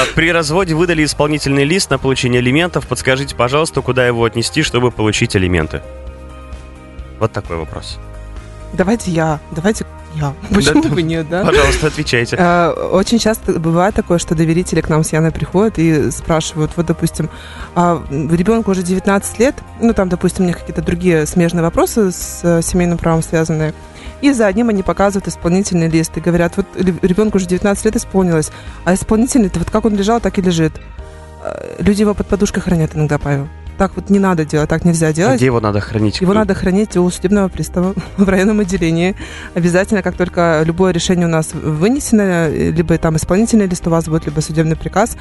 При 0.14 0.30
разводе 0.30 0.74
выдали 0.74 1.04
исполнительный 1.04 1.64
лист 1.64 1.90
на 1.90 1.98
получение 1.98 2.40
алиментов. 2.40 2.86
Подскажите, 2.86 3.34
пожалуйста, 3.34 3.80
куда 3.80 4.06
его 4.06 4.24
отнести, 4.24 4.62
чтобы 4.62 4.90
получить 4.90 5.34
алименты? 5.36 5.80
Вот 7.18 7.32
такой 7.32 7.56
вопрос. 7.56 7.98
Давайте 8.74 9.10
я, 9.10 9.40
давайте 9.52 9.86
я. 10.16 10.34
Почему 10.54 10.82
Да, 10.82 10.88
бы 10.88 11.02
нет, 11.02 11.28
да? 11.28 11.44
Пожалуйста, 11.44 11.86
отвечайте. 11.88 12.36
Э, 12.38 12.70
Очень 12.70 13.18
часто 13.18 13.58
бывает 13.58 13.94
такое, 13.94 14.18
что 14.18 14.34
доверители 14.34 14.80
к 14.80 14.88
нам 14.88 15.04
с 15.04 15.12
Яной 15.12 15.30
приходят 15.30 15.78
и 15.78 16.10
спрашивают, 16.10 16.72
вот, 16.76 16.86
допустим, 16.86 17.30
а, 17.74 18.02
ребенку 18.10 18.70
уже 18.70 18.82
19 18.82 19.38
лет, 19.38 19.54
ну, 19.80 19.92
там, 19.94 20.08
допустим, 20.08 20.44
у 20.44 20.48
них 20.48 20.58
какие-то 20.58 20.82
другие 20.82 21.26
смежные 21.26 21.62
вопросы 21.62 22.10
с 22.12 22.40
э, 22.42 22.62
семейным 22.62 22.98
правом 22.98 23.22
связанные, 23.22 23.74
и 24.20 24.32
за 24.32 24.46
одним 24.46 24.68
они 24.68 24.82
показывают 24.82 25.28
исполнительный 25.28 25.88
лист 25.88 26.16
и 26.16 26.20
говорят, 26.20 26.56
вот 26.56 26.66
ребенку 26.76 27.36
уже 27.36 27.46
19 27.46 27.84
лет 27.84 27.96
исполнилось, 27.96 28.50
а 28.84 28.94
исполнительный-то 28.94 29.58
вот 29.58 29.70
как 29.70 29.84
он 29.84 29.94
лежал, 29.94 30.20
так 30.20 30.38
и 30.38 30.42
лежит. 30.42 30.72
Э, 31.44 31.76
Люди 31.78 32.00
его 32.00 32.14
под 32.14 32.26
подушкой 32.26 32.62
хранят 32.62 32.96
иногда, 32.96 33.18
Павел. 33.18 33.48
Так 33.78 33.92
вот 33.94 34.10
не 34.10 34.18
надо 34.18 34.44
делать, 34.44 34.68
так 34.68 34.84
нельзя 34.84 35.12
делать. 35.12 35.36
Где 35.36 35.46
его 35.46 35.60
надо 35.60 35.78
хранить? 35.80 36.20
Его 36.20 36.34
надо 36.34 36.54
хранить 36.54 36.96
у 36.96 37.08
судебного 37.10 37.48
пристава 37.48 37.94
в 38.16 38.28
районном 38.28 38.58
отделении. 38.58 39.14
Обязательно, 39.54 40.02
как 40.02 40.16
только 40.16 40.62
любое 40.64 40.92
решение 40.92 41.28
у 41.28 41.30
нас 41.30 41.54
вынесено, 41.54 42.48
либо 42.50 42.98
там 42.98 43.16
исполнительный 43.16 43.68
лист 43.68 43.86
у 43.86 43.90
вас 43.90 44.06
будет, 44.06 44.26
либо 44.26 44.40
судебный 44.40 44.74
приказ, 44.74 45.16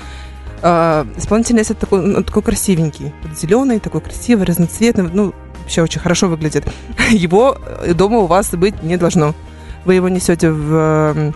э, 0.63 1.05
исполнительный 1.17 1.59
лист 1.59 1.71
это 1.71 1.81
такой, 1.81 2.01
ну, 2.01 2.23
такой 2.23 2.41
красивенький, 2.41 3.13
зеленый, 3.39 3.79
такой 3.79 4.01
красивый, 4.01 4.47
разноцветный, 4.47 5.07
ну, 5.13 5.35
вообще 5.61 5.83
очень 5.83 6.01
хорошо 6.01 6.27
выглядит. 6.27 6.65
Его 7.11 7.59
э, 7.83 7.93
дома 7.93 8.17
у 8.17 8.25
вас 8.25 8.49
быть 8.49 8.81
не 8.81 8.97
должно. 8.97 9.35
Вы 9.85 9.93
его 9.93 10.09
несете 10.09 10.51
в 10.51 10.73
э, 11.15 11.31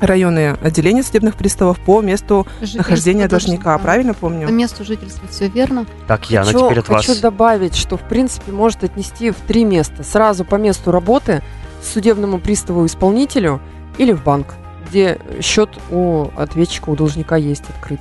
районные 0.00 0.52
отделения 0.62 1.02
судебных 1.02 1.36
приставов 1.36 1.78
по 1.80 2.00
месту 2.00 2.46
Жительство 2.60 2.78
нахождения 2.78 3.28
должника. 3.28 3.76
Правильно 3.78 4.14
По 4.14 4.20
помню? 4.20 4.48
месту 4.48 4.84
жительства 4.84 5.26
все 5.28 5.48
верно. 5.48 5.86
Так, 6.06 6.30
Яна, 6.30 6.46
хочу, 6.46 6.66
теперь 6.66 6.78
от 6.80 6.88
вас. 6.88 7.06
хочу 7.06 7.20
добавить, 7.20 7.74
что 7.76 7.96
в 7.96 8.02
принципе 8.02 8.52
может 8.52 8.84
отнести 8.84 9.30
в 9.30 9.36
три 9.36 9.64
места. 9.64 10.02
Сразу 10.04 10.44
по 10.44 10.56
месту 10.56 10.90
работы, 10.90 11.42
судебному 11.82 12.38
приставу-исполнителю 12.38 13.60
или 13.98 14.12
в 14.12 14.22
банк, 14.22 14.54
где 14.88 15.18
счет 15.40 15.70
у 15.90 16.26
ответчика, 16.36 16.90
у 16.90 16.96
должника 16.96 17.36
есть 17.36 17.64
открыт. 17.68 18.00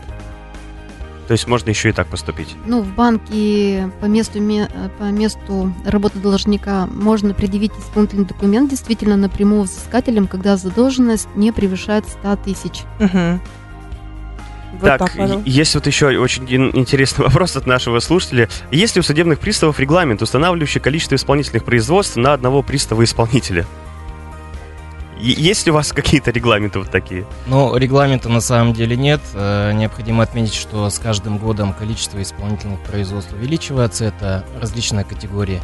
То 1.28 1.32
есть 1.32 1.48
можно 1.48 1.70
еще 1.72 1.90
и 1.90 1.92
так 1.92 2.08
поступить. 2.08 2.56
Ну, 2.68 2.82
в 2.82 2.94
банке 2.94 3.90
по 4.00 4.06
месту, 4.06 4.40
ме- 4.40 4.70
по 5.00 5.04
месту 5.06 5.74
работы 5.86 6.20
должника 6.20 6.88
можно 6.88 7.34
предъявить 7.34 7.72
исполнительный 7.80 8.26
документ 8.26 8.70
действительно 8.70 9.18
напрямую 9.18 9.64
взыскателям, 9.64 10.28
когда 10.28 10.56
задолженность 10.56 11.28
не 11.36 11.52
превышает 11.52 12.08
100 12.08 12.36
тысяч. 12.38 12.84
Мгм. 13.00 13.42
Вот 14.74 14.88
так, 14.88 15.14
так, 15.14 15.42
есть 15.46 15.74
вот 15.74 15.88
еще 15.88 16.08
очень 16.20 16.46
ин- 16.50 16.72
интересный 16.74 17.24
вопрос 17.26 17.56
от 17.56 17.66
нашего 17.66 18.00
слушателя. 18.00 18.50
Есть 18.72 18.96
ли 18.96 19.00
у 19.00 19.04
судебных 19.04 19.40
приставов 19.40 19.80
регламент, 19.80 20.22
устанавливающий 20.22 20.82
количество 20.82 21.16
исполнительных 21.16 21.64
производств 21.64 22.18
на 22.18 22.34
одного 22.34 22.62
пристава-исполнителя? 22.62 23.66
Есть 25.18 25.66
ли 25.66 25.72
у 25.72 25.76
вас 25.76 25.94
какие-то 25.94 26.32
регламенты 26.32 26.80
вот 26.80 26.92
такие? 26.92 27.26
Но 27.48 27.76
регламента 27.78 28.30
на 28.30 28.42
самом 28.42 28.74
деле 28.74 28.96
нет. 28.98 29.22
Э, 29.34 29.72
Необходимо 29.74 30.24
отметить, 30.24 30.54
что 30.54 30.90
с 30.90 31.00
каждым 31.00 31.38
годом 31.38 31.74
количество 31.74 32.22
исполнительных 32.22 32.82
производств 32.84 33.34
увеличивается. 33.34 34.06
Это 34.06 34.46
различные 34.60 35.06
категории 35.06 35.62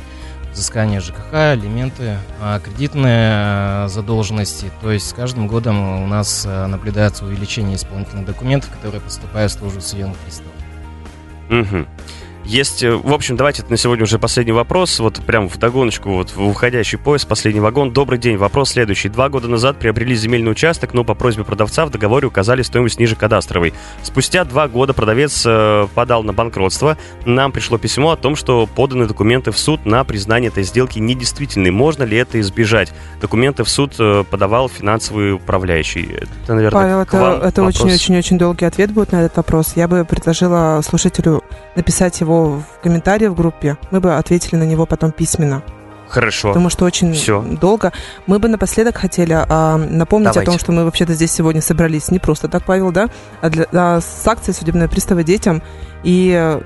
взыскания 0.52 1.00
ЖКХ, 1.00 1.34
алименты, 1.34 2.18
а 2.40 2.60
кредитные 2.60 3.86
э, 3.86 3.88
задолженности. 3.90 4.72
То 4.82 4.92
есть 4.92 5.10
с 5.10 5.14
каждым 5.14 5.48
годом 5.48 6.04
у 6.04 6.08
нас 6.08 6.46
э, 6.46 6.66
наблюдается 6.68 7.26
увеличение 7.26 7.76
исполнительных 7.76 8.26
документов, 8.26 8.70
которые 8.70 9.02
поступают 9.02 9.52
в 9.52 9.60
службу 9.60 9.82
судебных 9.82 10.18
приставов. 10.18 10.52
Мгм. 11.50 11.88
Есть, 12.45 12.84
э, 12.84 12.91
в 12.91 13.13
общем, 13.13 13.38
давайте 13.38 13.63
на 13.69 13.77
сегодня 13.77 14.04
уже 14.04 14.17
последний 14.17 14.51
вопрос. 14.51 14.99
Вот 14.99 15.21
прям 15.25 15.47
в 15.47 15.58
догоночку, 15.58 16.10
вот 16.10 16.36
в 16.36 16.41
уходящий 16.47 16.97
поезд, 16.97 17.27
последний 17.27 17.62
вагон. 17.62 17.91
Добрый 17.91 18.17
день. 18.17 18.38
Вопрос 18.38 18.71
следующий. 18.71 19.10
Два 19.10 19.30
года 19.30 19.47
назад 19.47 19.77
приобрели 19.77 20.15
земельный 20.15 20.51
участок, 20.51 20.93
но 20.93 21.04
по 21.04 21.13
просьбе 21.13 21.43
продавца 21.43 21.86
в 21.86 21.91
договоре 21.91 22.27
указали 22.27 22.62
стоимость 22.62 22.99
ниже 22.99 23.15
кадастровой. 23.15 23.73
Спустя 24.01 24.43
два 24.43 24.67
года 24.67 24.93
продавец 24.93 25.43
э, 25.45 25.88
подал 25.93 26.23
на 26.23 26.34
банкротство. 26.34 26.97
Нам 27.25 27.51
пришло 27.51 27.77
письмо 27.77 28.12
о 28.12 28.17
том, 28.17 28.36
что 28.36 28.65
поданы 28.65 29.06
документы 29.06 29.51
в 29.51 29.58
суд 29.58 29.86
на 29.86 30.04
признание 30.04 30.49
этой 30.49 30.63
сделки 30.63 30.99
недействительной. 30.99 31.71
Можно 31.71 32.04
ли 32.04 32.17
это 32.17 32.39
избежать? 32.41 32.91
Документы 33.21 33.63
в 33.63 33.69
суд 33.69 33.93
э, 33.99 34.23
подавал 34.30 34.67
финансовый 34.67 35.34
управляющий. 35.34 36.17
Это, 36.43 36.56
наверное, 36.56 37.06
Павел, 37.06 37.41
это, 37.41 37.63
очень-очень-очень 37.63 38.38
долгий 38.38 38.65
ответ 38.65 38.91
будет 38.91 39.12
на 39.12 39.23
этот 39.23 39.38
вопрос. 39.38 39.73
Я 39.75 39.88
бы 39.88 40.06
предложила 40.06 40.82
слушателю 40.84 41.43
написать 41.75 42.19
его 42.19 42.31
в 42.32 42.63
комментарии 42.84 43.28
в 43.28 43.36
группе. 43.36 43.78
Мы 43.91 44.00
бы 44.00 44.15
ответили 44.15 44.56
на 44.56 44.63
него 44.63 44.86
потом 44.86 45.12
письменно. 45.12 45.63
Хорошо. 46.12 46.50
Потому 46.50 46.70
что 46.70 46.84
очень 46.86 47.13
Всё. 47.13 47.41
долго. 47.41 47.94
Мы 48.28 48.38
бы 48.39 48.50
напоследок 48.50 48.98
хотели 48.98 49.34
а, 49.34 49.78
напомнить 49.78 50.34
Давайте. 50.34 50.41
о 50.41 50.52
том, 50.52 50.60
что 50.60 50.72
мы 50.74 50.84
вообще-то 50.84 51.13
здесь 51.13 51.32
сегодня 51.32 51.62
собрались 51.62 52.12
не 52.12 52.20
просто 52.20 52.50
так, 52.50 52.63
Павел, 52.65 52.91
да, 52.91 53.10
а 53.39 53.50
для, 53.50 53.65
а 53.72 54.02
с 54.02 54.28
акцией 54.28 54.54
судебные 54.54 54.89
приставы 54.89 55.24
детям. 55.24 55.63
И 56.04 56.60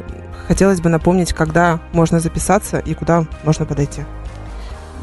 хотелось 0.48 0.82
бы 0.82 0.90
напомнить, 0.90 1.34
когда 1.34 1.80
можно 1.94 2.20
записаться 2.20 2.80
и 2.80 2.96
куда 2.96 3.26
можно 3.44 3.66
подойти. 3.66 4.02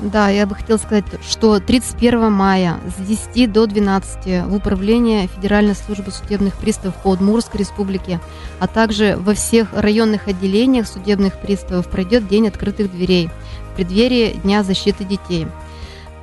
Да, 0.02 0.28
я 0.30 0.46
бы 0.46 0.56
хотела 0.56 0.78
сказать, 0.78 1.04
что 1.28 1.60
31 1.60 2.32
мая 2.32 2.80
с 2.88 3.06
10 3.06 3.52
до 3.52 3.66
12 3.66 4.48
в 4.48 4.54
Управление 4.54 5.28
Федеральной 5.28 5.76
службы 5.76 6.10
судебных 6.10 6.56
приставов 6.56 6.96
по 6.96 7.08
Удмуртской 7.08 7.60
республике, 7.60 8.18
а 8.58 8.66
также 8.66 9.16
во 9.16 9.34
всех 9.34 9.68
районных 9.72 10.26
отделениях 10.26 10.88
судебных 10.88 11.40
приставов 11.40 11.86
пройдет 11.88 12.26
День 12.26 12.48
открытых 12.48 12.90
дверей 12.90 13.30
в 13.70 13.76
преддверии 13.76 14.40
Дня 14.42 14.64
защиты 14.64 15.04
детей. 15.04 15.46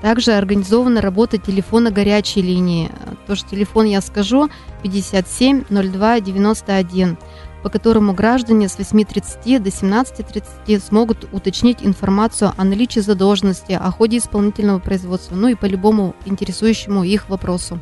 Также 0.02 0.34
организована 0.34 1.00
работа 1.00 1.38
телефона 1.38 1.90
горячей 1.90 2.42
линии. 2.42 2.92
Тоже 3.28 3.46
телефон 3.50 3.86
я 3.86 4.02
скажу 4.02 4.50
57 4.84 5.66
02 5.70 6.20
91 6.20 7.18
по 7.64 7.70
которому 7.70 8.14
граждане 8.14 8.70
с 8.70 8.78
8.30 8.78 9.60
до 9.60 9.70
17.30 9.70 10.82
смогут 10.82 11.28
уточнить 11.32 11.80
информацию 11.82 12.54
о 12.56 12.64
наличии 12.64 13.00
задолженности, 13.00 13.74
о 13.74 13.92
ходе 13.92 14.18
исполнительного 14.18 14.80
производства, 14.80 15.36
ну 15.36 15.48
и 15.48 15.56
по 15.56 15.66
любому 15.66 16.16
интересующему 16.26 17.04
их 17.04 17.30
вопросу. 17.30 17.80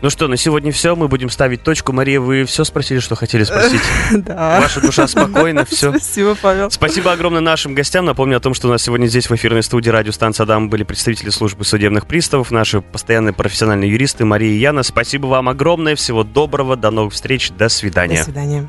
Ну 0.00 0.10
что, 0.10 0.28
на 0.28 0.36
сегодня 0.36 0.70
все. 0.70 0.94
Мы 0.94 1.08
будем 1.08 1.28
ставить 1.28 1.64
точку. 1.64 1.92
Мария, 1.92 2.20
вы 2.20 2.44
все 2.44 2.62
спросили, 2.62 3.00
что 3.00 3.16
хотели 3.16 3.42
спросить? 3.42 3.80
Да. 4.12 4.60
Ваша 4.60 4.80
душа 4.80 5.08
спокойна, 5.08 5.64
все. 5.64 5.90
Спасибо, 5.98 6.36
Павел. 6.40 6.70
Спасибо 6.70 7.12
огромное 7.12 7.40
нашим 7.40 7.74
гостям. 7.74 8.04
Напомню 8.04 8.36
о 8.36 8.40
том, 8.40 8.54
что 8.54 8.68
у 8.68 8.70
нас 8.70 8.82
сегодня 8.82 9.06
здесь 9.06 9.28
в 9.28 9.34
эфирной 9.34 9.62
студии 9.62 9.90
радиостанции 9.90 10.42
Адам 10.42 10.68
были 10.68 10.84
представители 10.84 11.30
службы 11.30 11.64
судебных 11.64 12.06
приставов, 12.06 12.52
наши 12.52 12.80
постоянные 12.80 13.32
профессиональные 13.32 13.90
юристы 13.90 14.24
Мария 14.24 14.52
и 14.52 14.58
Яна. 14.58 14.84
Спасибо 14.84 15.26
вам 15.26 15.48
огромное. 15.48 15.96
Всего 15.96 16.22
доброго. 16.22 16.76
До 16.76 16.90
новых 16.90 17.12
встреч. 17.12 17.50
До 17.50 17.58
До 17.58 17.68
свидания. 17.68 18.22
свидания. 18.22 18.68